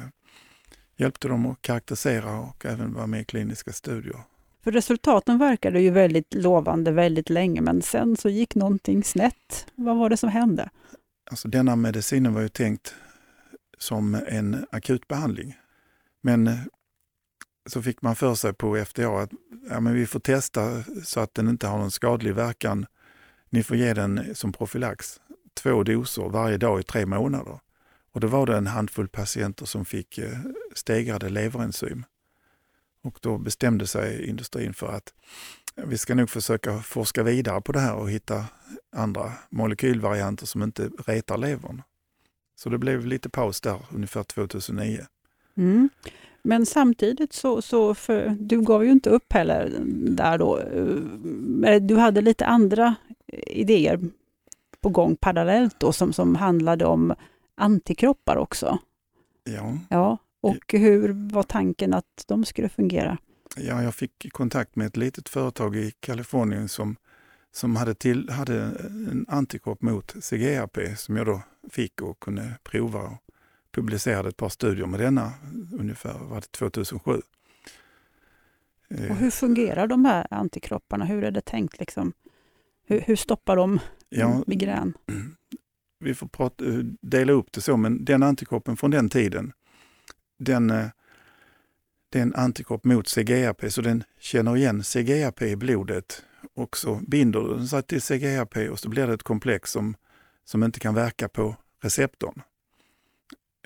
hjälpte 0.95 1.27
dem 1.27 1.45
att 1.45 1.61
karaktärisera 1.61 2.39
och 2.39 2.65
även 2.65 2.93
vara 2.93 3.07
med 3.07 3.21
i 3.21 3.25
kliniska 3.25 3.73
studier. 3.73 4.23
För 4.67 4.71
resultaten 4.71 5.37
verkade 5.37 5.81
ju 5.81 5.89
väldigt 5.89 6.33
lovande 6.33 6.91
väldigt 6.91 7.29
länge, 7.29 7.61
men 7.61 7.81
sen 7.81 8.17
så 8.17 8.29
gick 8.29 8.55
någonting 8.55 9.03
snett. 9.03 9.67
Vad 9.75 9.97
var 9.97 10.09
det 10.09 10.17
som 10.17 10.29
hände? 10.29 10.69
Alltså 11.31 11.47
denna 11.47 11.75
medicinen 11.75 12.33
var 12.33 12.41
ju 12.41 12.49
tänkt 12.49 12.95
som 13.77 14.15
en 14.27 14.65
akutbehandling. 14.71 15.55
Men 16.21 16.47
eh, 16.47 16.57
så 17.69 17.81
fick 17.81 18.01
man 18.01 18.15
för 18.15 18.35
sig 18.35 18.53
på 18.53 18.85
FDA 18.85 19.21
att 19.21 19.31
ja, 19.69 19.79
men 19.79 19.93
vi 19.93 20.05
får 20.05 20.19
testa 20.19 20.83
så 21.03 21.19
att 21.19 21.33
den 21.33 21.49
inte 21.49 21.67
har 21.67 21.77
någon 21.77 21.91
skadlig 21.91 22.35
verkan. 22.35 22.85
Ni 23.49 23.63
får 23.63 23.77
ge 23.77 23.93
den 23.93 24.35
som 24.35 24.53
profylax, 24.53 25.21
två 25.53 25.83
doser 25.83 26.29
varje 26.29 26.57
dag 26.57 26.79
i 26.79 26.83
tre 26.83 27.05
månader. 27.05 27.59
Och 28.11 28.19
då 28.19 28.27
var 28.27 28.45
det 28.45 28.57
en 28.57 28.67
handfull 28.67 29.07
patienter 29.07 29.65
som 29.65 29.85
fick 29.85 30.17
eh, 30.17 30.37
stegrade 30.75 31.29
leverenzym. 31.29 32.03
Och 33.07 33.19
då 33.21 33.37
bestämde 33.37 33.87
sig 33.87 34.29
industrin 34.29 34.73
för 34.73 34.87
att 34.87 35.13
vi 35.75 35.97
ska 35.97 36.15
nog 36.15 36.29
försöka 36.29 36.79
forska 36.79 37.23
vidare 37.23 37.61
på 37.61 37.71
det 37.71 37.79
här 37.79 37.95
och 37.95 38.11
hitta 38.11 38.45
andra 38.95 39.31
molekylvarianter 39.49 40.45
som 40.45 40.63
inte 40.63 40.89
retar 41.05 41.37
levern. 41.37 41.81
Så 42.55 42.69
det 42.69 42.77
blev 42.77 43.05
lite 43.05 43.29
paus 43.29 43.61
där 43.61 43.79
ungefär 43.93 44.23
2009. 44.23 45.05
Mm. 45.57 45.89
Men 46.41 46.65
samtidigt 46.65 47.33
så, 47.33 47.61
så 47.61 47.95
för, 47.95 48.37
du 48.39 48.61
gav 48.61 48.85
ju 48.85 48.91
inte 48.91 49.09
upp 49.09 49.33
heller 49.33 49.73
där 50.09 50.37
då. 50.37 50.59
Eh, 51.67 51.81
du 51.81 51.95
hade 51.95 52.21
lite 52.21 52.45
andra 52.45 52.95
idéer 53.47 53.99
på 54.81 54.89
gång 54.89 55.15
parallellt 55.15 55.79
då 55.79 55.91
som, 55.91 56.13
som 56.13 56.35
handlade 56.35 56.85
om 56.85 57.13
antikroppar 57.55 58.35
också. 58.35 58.77
Ja. 59.43 59.77
ja. 59.89 60.17
Och 60.41 60.73
hur 60.73 61.29
var 61.33 61.43
tanken 61.43 61.93
att 61.93 62.23
de 62.27 62.45
skulle 62.45 62.69
fungera? 62.69 63.17
Ja, 63.55 63.83
jag 63.83 63.95
fick 63.95 64.33
kontakt 64.33 64.75
med 64.75 64.87
ett 64.87 64.97
litet 64.97 65.29
företag 65.29 65.75
i 65.75 65.91
Kalifornien 65.99 66.69
som, 66.69 66.95
som 67.51 67.75
hade, 67.75 67.95
till, 67.95 68.29
hade 68.29 68.61
en 69.11 69.25
antikropp 69.29 69.81
mot 69.81 70.15
CGRP 70.23 70.95
som 70.97 71.17
jag 71.17 71.25
då 71.25 71.41
fick 71.69 72.01
och 72.01 72.19
kunde 72.19 72.53
prova 72.63 72.99
och 72.99 73.17
publicerade 73.71 74.29
ett 74.29 74.37
par 74.37 74.49
studier 74.49 74.85
med 74.85 74.99
denna 74.99 75.33
ungefär 75.79 76.13
var 76.19 76.35
det 76.35 76.51
2007. 76.51 77.21
Och 78.89 79.15
hur 79.15 79.31
fungerar 79.31 79.87
de 79.87 80.05
här 80.05 80.27
antikropparna? 80.33 81.05
Hur 81.05 81.23
är 81.23 81.31
det 81.31 81.41
tänkt? 81.41 81.79
Liksom? 81.79 82.13
Hur, 82.85 83.01
hur 83.01 83.15
stoppar 83.15 83.55
de 83.55 83.79
ja, 84.09 84.43
migrän? 84.47 84.93
Vi 85.99 86.13
får 86.13 86.27
prata, 86.27 86.63
dela 87.01 87.33
upp 87.33 87.51
det 87.51 87.61
så, 87.61 87.77
men 87.77 88.05
den 88.05 88.23
antikroppen 88.23 88.77
från 88.77 88.91
den 88.91 89.09
tiden, 89.09 89.53
den, 90.37 90.69
eh, 90.69 90.87
det 92.09 92.19
är 92.19 92.23
en 92.23 92.35
antikropp 92.35 92.83
mot 92.83 93.07
CGRP, 93.07 93.71
så 93.71 93.81
den 93.81 94.03
känner 94.19 94.57
igen 94.57 94.83
CGRP 94.83 95.41
i 95.41 95.55
blodet 95.55 96.23
och 96.53 96.77
så 96.77 97.01
binder 97.07 97.39
den 97.39 97.67
sig 97.67 97.83
till 97.83 98.01
CGRP 98.01 98.69
och 98.69 98.79
så 98.79 98.89
blir 98.89 99.07
det 99.07 99.13
ett 99.13 99.23
komplex 99.23 99.71
som, 99.71 99.95
som 100.43 100.63
inte 100.63 100.79
kan 100.79 100.95
verka 100.95 101.29
på 101.29 101.55
receptorn. 101.81 102.41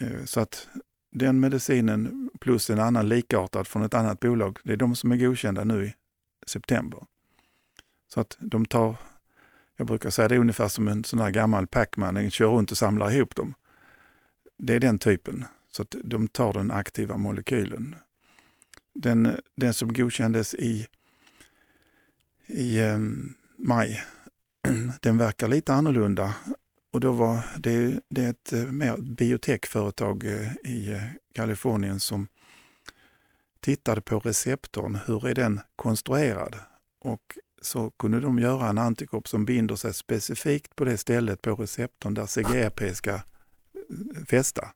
Eh, 0.01 0.25
så 0.25 0.39
att 0.39 0.67
den 1.11 1.39
medicinen 1.39 2.29
plus 2.39 2.69
en 2.69 2.79
annan 2.79 3.09
likartad 3.09 3.67
från 3.67 3.83
ett 3.83 3.93
annat 3.93 4.19
bolag, 4.19 4.59
det 4.63 4.73
är 4.73 4.77
de 4.77 4.95
som 4.95 5.11
är 5.11 5.17
godkända 5.17 5.63
nu 5.63 5.85
i 5.85 5.93
september. 6.47 7.05
Så 8.07 8.21
att 8.21 8.37
de 8.39 8.65
tar, 8.65 8.95
jag 9.77 9.87
brukar 9.87 10.09
säga 10.09 10.27
det 10.27 10.35
är 10.35 10.39
ungefär 10.39 10.67
som 10.67 10.87
en 10.87 11.03
sån 11.03 11.19
här 11.19 11.31
gammal 11.31 11.67
Pacman, 11.67 12.13
den 12.13 12.31
kör 12.31 12.47
runt 12.47 12.71
och 12.71 12.77
samlar 12.77 13.11
ihop 13.11 13.35
dem. 13.35 13.53
Det 14.57 14.73
är 14.73 14.79
den 14.79 14.99
typen, 14.99 15.45
så 15.71 15.81
att 15.81 15.95
de 16.03 16.27
tar 16.27 16.53
den 16.53 16.71
aktiva 16.71 17.17
molekylen. 17.17 17.95
Den, 18.93 19.37
den 19.55 19.73
som 19.73 19.93
godkändes 19.93 20.53
i, 20.53 20.87
i 22.47 22.81
um, 22.81 23.33
maj, 23.57 24.03
den 25.01 25.17
verkar 25.17 25.47
lite 25.47 25.73
annorlunda 25.73 26.35
och 26.91 26.99
då 26.99 27.11
var 27.11 27.39
det, 27.57 27.99
det 28.09 28.23
är 28.23 28.29
ett 28.29 28.53
eh, 28.53 28.65
mer 28.65 28.97
biotekföretag 28.97 30.23
eh, 30.23 30.71
i 30.71 30.91
eh, 30.91 31.03
Kalifornien 31.33 31.99
som 31.99 32.27
tittade 33.59 34.01
på 34.01 34.19
receptorn, 34.19 34.99
hur 35.05 35.27
är 35.27 35.35
den 35.35 35.59
konstruerad? 35.75 36.55
Och 36.99 37.37
så 37.61 37.91
kunde 37.91 38.19
de 38.19 38.39
göra 38.39 38.69
en 38.69 38.77
antikropp 38.77 39.27
som 39.27 39.45
binder 39.45 39.75
sig 39.75 39.93
specifikt 39.93 40.75
på 40.75 40.85
det 40.85 40.97
stället 40.97 41.41
på 41.41 41.55
receptorn 41.55 42.13
där 42.13 42.25
CGRP 42.25 42.95
ska 42.95 43.19
fästa. 44.29 44.67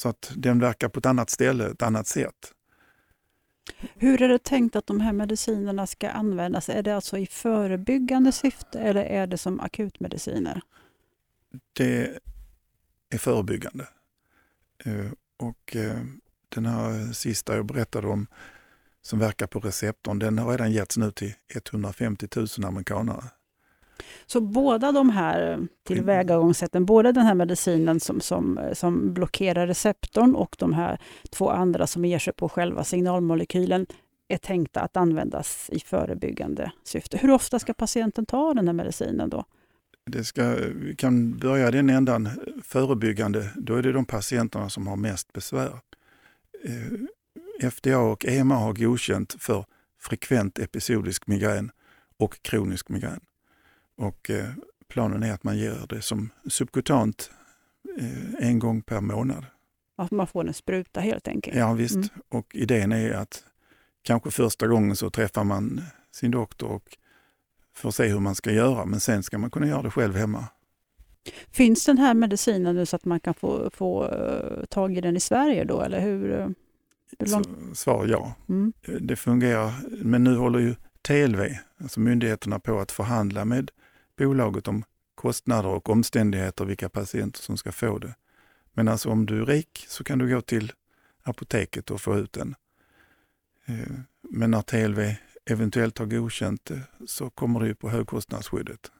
Så 0.00 0.08
att 0.08 0.32
den 0.36 0.58
verkar 0.58 0.88
på 0.88 0.98
ett 0.98 1.06
annat 1.06 1.30
ställe, 1.30 1.70
ett 1.70 1.82
annat 1.82 2.06
sätt. 2.06 2.52
Hur 3.94 4.22
är 4.22 4.28
det 4.28 4.38
tänkt 4.38 4.76
att 4.76 4.86
de 4.86 5.00
här 5.00 5.12
medicinerna 5.12 5.86
ska 5.86 6.10
användas? 6.10 6.68
Är 6.68 6.82
det 6.82 6.94
alltså 6.94 7.18
i 7.18 7.26
förebyggande 7.26 8.32
syfte 8.32 8.80
eller 8.80 9.04
är 9.04 9.26
det 9.26 9.38
som 9.38 9.60
akutmediciner? 9.60 10.62
Det 11.72 12.20
är 13.10 13.18
förebyggande. 13.18 13.88
Eh, 14.84 15.12
och 15.36 15.76
eh, 15.76 16.00
den 16.48 16.66
här 16.66 17.12
sista 17.12 17.56
jag 17.56 17.66
berättade 17.66 18.06
om 18.06 18.26
som 19.02 19.18
verkar 19.18 19.46
på 19.46 19.60
receptorn, 19.60 20.18
den 20.18 20.38
har 20.38 20.50
redan 20.50 20.72
getts 20.72 20.96
nu 20.96 21.10
till 21.10 21.34
150 21.54 22.28
000 22.36 22.46
amerikanare. 22.64 23.24
Så 24.26 24.40
båda 24.40 24.92
de 24.92 25.10
här 25.10 25.68
tillvägagångssätten, 25.86 26.86
både 26.86 27.12
den 27.12 27.26
här 27.26 27.34
medicinen 27.34 28.00
som, 28.00 28.20
som, 28.20 28.60
som 28.72 29.14
blockerar 29.14 29.66
receptorn 29.66 30.34
och 30.34 30.56
de 30.58 30.72
här 30.72 30.98
två 31.30 31.50
andra 31.50 31.86
som 31.86 32.04
ger 32.04 32.18
sig 32.18 32.32
på 32.32 32.48
själva 32.48 32.84
signalmolekylen, 32.84 33.86
är 34.28 34.38
tänkta 34.38 34.80
att 34.80 34.96
användas 34.96 35.70
i 35.72 35.80
förebyggande 35.80 36.72
syfte. 36.84 37.18
Hur 37.18 37.30
ofta 37.30 37.58
ska 37.58 37.74
patienten 37.74 38.26
ta 38.26 38.54
den 38.54 38.68
här 38.68 38.74
medicinen 38.74 39.30
då? 39.30 39.44
Det 40.06 40.24
ska, 40.24 40.54
vi 40.74 40.94
kan 40.96 41.38
börja 41.38 41.70
den 41.70 41.90
ändan 41.90 42.28
förebyggande, 42.64 43.50
då 43.56 43.74
är 43.74 43.82
det 43.82 43.92
de 43.92 44.04
patienterna 44.04 44.68
som 44.70 44.86
har 44.86 44.96
mest 44.96 45.32
besvär. 45.32 45.80
Eh, 46.64 47.70
FDA 47.70 47.98
och 47.98 48.24
EMA 48.24 48.54
har 48.54 48.72
godkänt 48.72 49.36
för 49.38 49.64
frekvent 49.98 50.58
episodisk 50.58 51.26
migrän 51.26 51.70
och 52.16 52.42
kronisk 52.42 52.88
migrän. 52.88 53.20
Och 54.00 54.30
eh, 54.30 54.48
planen 54.88 55.22
är 55.22 55.32
att 55.32 55.44
man 55.44 55.58
ger 55.58 55.86
det 55.88 56.02
som 56.02 56.30
subkutant 56.48 57.30
eh, 57.98 58.48
en 58.48 58.58
gång 58.58 58.82
per 58.82 59.00
månad. 59.00 59.46
Att 59.96 60.10
man 60.10 60.26
får 60.26 60.48
en 60.48 60.54
spruta 60.54 61.00
helt 61.00 61.28
enkelt? 61.28 61.56
Ja 61.56 61.72
visst, 61.72 61.94
mm. 61.94 62.08
och 62.28 62.54
idén 62.54 62.92
är 62.92 63.12
att 63.12 63.44
kanske 64.02 64.30
första 64.30 64.66
gången 64.66 64.96
så 64.96 65.10
träffar 65.10 65.44
man 65.44 65.80
sin 66.12 66.30
doktor 66.30 66.68
och 66.68 66.96
får 67.74 67.90
se 67.90 68.06
hur 68.06 68.20
man 68.20 68.34
ska 68.34 68.52
göra, 68.52 68.84
men 68.84 69.00
sen 69.00 69.22
ska 69.22 69.38
man 69.38 69.50
kunna 69.50 69.66
göra 69.66 69.82
det 69.82 69.90
själv 69.90 70.16
hemma. 70.16 70.44
Finns 71.50 71.84
den 71.84 71.98
här 71.98 72.14
medicinen 72.14 72.74
nu 72.76 72.86
så 72.86 72.96
att 72.96 73.04
man 73.04 73.20
kan 73.20 73.34
få, 73.34 73.70
få 73.70 74.08
uh, 74.08 74.64
tag 74.64 74.96
i 74.96 75.00
den 75.00 75.16
i 75.16 75.20
Sverige 75.20 75.64
då, 75.64 75.80
eller 75.80 76.00
hur? 76.00 76.54
Hur 77.18 77.74
Svar 77.74 78.06
ja. 78.06 78.34
Mm. 78.48 78.72
Det 79.00 79.16
fungerar, 79.16 79.72
men 80.04 80.24
nu 80.24 80.36
håller 80.36 80.58
ju 80.58 80.74
TLV, 81.02 81.40
alltså 81.78 82.00
myndigheterna 82.00 82.58
på 82.58 82.80
att 82.80 82.92
förhandla 82.92 83.44
med 83.44 83.70
bolaget 84.20 84.68
om 84.68 84.84
kostnader 85.14 85.68
och 85.68 85.90
omständigheter, 85.90 86.64
vilka 86.64 86.88
patienter 86.88 87.40
som 87.40 87.56
ska 87.56 87.72
få 87.72 87.98
det. 87.98 88.14
Men 88.72 88.88
alltså 88.88 89.10
om 89.10 89.26
du 89.26 89.42
är 89.42 89.46
rik 89.46 89.84
så 89.88 90.04
kan 90.04 90.18
du 90.18 90.34
gå 90.34 90.40
till 90.40 90.72
apoteket 91.22 91.90
och 91.90 92.00
få 92.00 92.18
ut 92.18 92.32
den. 92.32 92.54
Eh, 93.66 93.92
men 94.22 94.50
när 94.50 94.62
TLV 94.62 95.14
eventuellt 95.44 95.98
har 95.98 96.06
godkänt 96.06 96.64
det 96.64 96.80
så 97.06 97.30
kommer 97.30 97.60
det 97.60 97.66
ju 97.66 97.74
på 97.74 97.88
högkostnadsskyddet. 97.88 98.90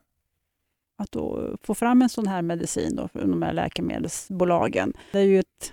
Att 0.96 1.12
då 1.12 1.56
få 1.62 1.74
fram 1.74 2.02
en 2.02 2.08
sån 2.08 2.26
här 2.26 2.42
medicin 2.42 2.96
då 2.96 3.08
från 3.08 3.30
de 3.30 3.42
här 3.42 3.52
läkemedelsbolagen, 3.52 4.92
det 5.12 5.18
är 5.18 5.22
ju 5.22 5.38
ett 5.38 5.72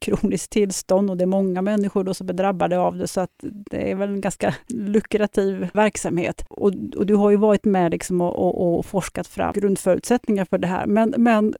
kroniskt 0.00 0.50
tillstånd 0.50 1.10
och 1.10 1.16
det 1.16 1.24
är 1.24 1.26
många 1.26 1.62
människor 1.62 2.04
då 2.04 2.14
som 2.14 2.28
är 2.28 2.32
drabbade 2.32 2.78
av 2.78 2.96
det, 2.96 3.08
så 3.08 3.20
att 3.20 3.30
det 3.40 3.90
är 3.90 3.94
väl 3.94 4.08
en 4.08 4.20
ganska 4.20 4.54
lukrativ 4.68 5.68
verksamhet. 5.74 6.44
Och, 6.48 6.72
och 6.96 7.06
du 7.06 7.14
har 7.14 7.30
ju 7.30 7.36
varit 7.36 7.64
med 7.64 7.90
liksom 7.90 8.20
och, 8.20 8.38
och, 8.38 8.78
och, 8.78 8.86
forskat 8.86 9.26
fram 9.26 9.52
grundförutsättningar 9.52 10.44
för 10.44 10.58
det 10.58 10.66
här. 10.66 10.86
Men, 10.86 11.14
men 11.16 11.54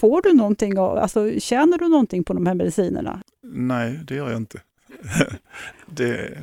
får 0.00 0.22
du 0.22 0.34
någonting, 0.34 0.78
av, 0.78 0.98
alltså 0.98 1.40
tjänar 1.40 1.78
du 1.78 1.88
någonting 1.88 2.24
på 2.24 2.32
de 2.32 2.46
här 2.46 2.54
medicinerna? 2.54 3.22
Nej, 3.42 4.00
det 4.04 4.14
gör 4.14 4.30
jag 4.30 4.36
inte. 4.36 4.60
det, 5.86 6.38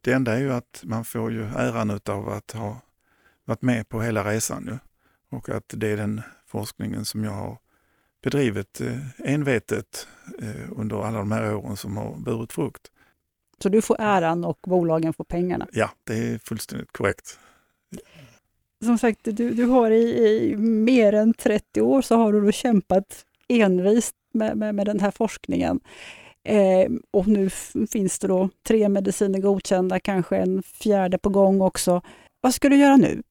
det 0.00 0.12
enda 0.12 0.34
är 0.34 0.40
ju 0.40 0.52
att 0.52 0.82
man 0.84 1.04
får 1.04 1.32
ju 1.32 1.44
äran 1.44 1.90
av 1.90 2.28
att 2.28 2.50
ha 2.50 2.80
varit 3.44 3.62
med 3.62 3.88
på 3.88 4.02
hela 4.02 4.24
resan 4.24 4.62
nu. 4.64 4.78
och 5.30 5.48
att 5.48 5.74
det 5.76 5.88
är 5.88 5.96
den 5.96 6.22
forskningen 6.46 7.04
som 7.04 7.24
jag 7.24 7.32
har 7.32 7.58
bedrivit 8.22 8.80
eh, 8.80 8.98
envetet 9.24 10.08
eh, 10.42 10.72
under 10.76 11.04
alla 11.04 11.18
de 11.18 11.32
här 11.32 11.54
åren 11.54 11.76
som 11.76 11.96
har 11.96 12.16
burit 12.16 12.52
frukt. 12.52 12.90
Så 13.62 13.68
du 13.68 13.82
får 13.82 13.96
äran 13.98 14.44
och 14.44 14.58
bolagen 14.62 15.12
får 15.12 15.24
pengarna? 15.24 15.66
Ja, 15.72 15.90
det 16.04 16.14
är 16.14 16.38
fullständigt 16.38 16.92
korrekt. 16.92 17.38
Som 18.84 18.98
sagt, 18.98 19.20
du, 19.22 19.50
du 19.50 19.64
har 19.64 19.90
i, 19.90 20.28
i 20.28 20.56
mer 20.56 21.12
än 21.12 21.34
30 21.34 21.80
år 21.80 22.02
så 22.02 22.16
har 22.16 22.32
du 22.32 22.52
kämpat 22.52 23.24
envist 23.48 24.14
med, 24.34 24.56
med, 24.56 24.74
med 24.74 24.86
den 24.86 25.00
här 25.00 25.10
forskningen. 25.10 25.80
Eh, 26.44 26.90
och 27.10 27.26
nu 27.26 27.50
finns 27.90 28.18
det 28.18 28.28
då 28.28 28.48
tre 28.66 28.88
mediciner 28.88 29.38
godkända, 29.38 30.00
kanske 30.00 30.36
en 30.36 30.62
fjärde 30.62 31.18
på 31.18 31.28
gång 31.28 31.60
också. 31.60 32.02
Vad 32.40 32.54
ska 32.54 32.68
du 32.68 32.76
göra 32.76 32.96
nu? 32.96 33.22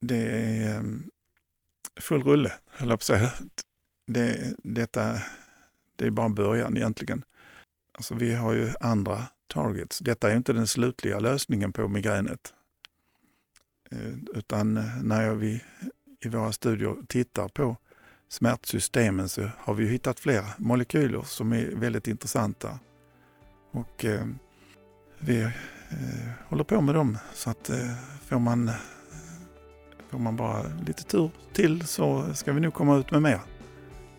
Det 0.00 0.16
är 0.16 0.84
full 2.00 2.22
rulle, 2.22 2.52
höll 2.70 2.88
jag 2.88 2.98
på 2.98 3.02
att 3.02 3.02
säga 3.02 3.30
det, 4.06 4.54
detta, 4.62 5.22
det 5.96 6.06
är 6.06 6.10
bara 6.10 6.28
början 6.28 6.76
egentligen. 6.76 7.24
Alltså 7.92 8.14
vi 8.14 8.34
har 8.34 8.52
ju 8.52 8.70
andra 8.80 9.22
targets. 9.46 9.98
Detta 9.98 10.30
är 10.30 10.36
inte 10.36 10.52
den 10.52 10.66
slutliga 10.66 11.18
lösningen 11.18 11.72
på 11.72 11.88
migränet. 11.88 12.54
Eh, 13.90 14.14
utan 14.34 14.76
eh, 14.76 15.02
när 15.02 15.34
vi 15.34 15.62
i 16.20 16.28
våra 16.28 16.52
studier 16.52 16.96
tittar 17.08 17.48
på 17.48 17.76
smärtsystemen 18.28 19.28
så 19.28 19.50
har 19.58 19.74
vi 19.74 19.88
hittat 19.88 20.20
fler 20.20 20.44
molekyler 20.58 21.22
som 21.22 21.52
är 21.52 21.66
väldigt 21.66 22.08
intressanta. 22.08 22.78
Och 23.70 24.04
eh, 24.04 24.26
vi 25.18 25.40
eh, 25.40 25.50
håller 26.48 26.64
på 26.64 26.80
med 26.80 26.94
dem 26.94 27.18
så 27.34 27.50
att 27.50 27.70
eh, 27.70 27.94
får 28.26 28.38
man, 28.38 28.70
får 30.10 30.18
man 30.18 30.36
bara 30.36 30.62
lite 30.86 31.04
tur 31.04 31.30
till 31.52 31.86
så 31.86 32.34
ska 32.34 32.52
vi 32.52 32.60
nog 32.60 32.74
komma 32.74 32.96
ut 32.96 33.10
med 33.10 33.22
mer. 33.22 33.55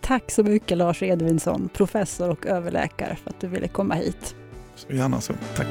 Tack 0.07 0.31
så 0.31 0.43
mycket 0.43 0.77
Lars 0.77 1.03
Edvinsson, 1.03 1.69
professor 1.73 2.29
och 2.29 2.45
överläkare 2.45 3.17
för 3.23 3.29
att 3.29 3.41
du 3.41 3.47
ville 3.47 3.67
komma 3.67 3.95
hit. 3.95 4.35
Så 4.75 4.93
gärna 4.93 5.21
så. 5.21 5.33
Tack. 5.55 5.67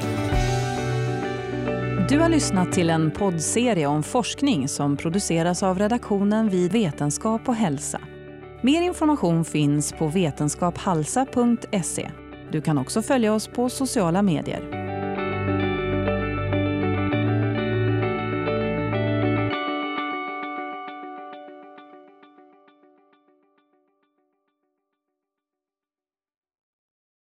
Du 2.09 2.19
har 2.19 2.29
lyssnat 2.29 2.71
till 2.71 2.89
en 2.89 3.11
poddserie 3.11 3.87
om 3.87 4.03
forskning 4.03 4.67
som 4.67 4.97
produceras 4.97 5.63
av 5.63 5.79
redaktionen 5.79 6.49
vid 6.49 6.71
Vetenskap 6.71 7.49
och 7.49 7.55
hälsa. 7.55 8.01
Mer 8.61 8.81
information 8.81 9.45
finns 9.45 9.93
på 9.93 10.07
vetenskaphalsa.se. 10.07 12.11
Du 12.51 12.61
kan 12.61 12.77
också 12.77 13.01
följa 13.01 13.33
oss 13.33 13.47
på 13.47 13.69
sociala 13.69 14.21
medier. 14.21 14.86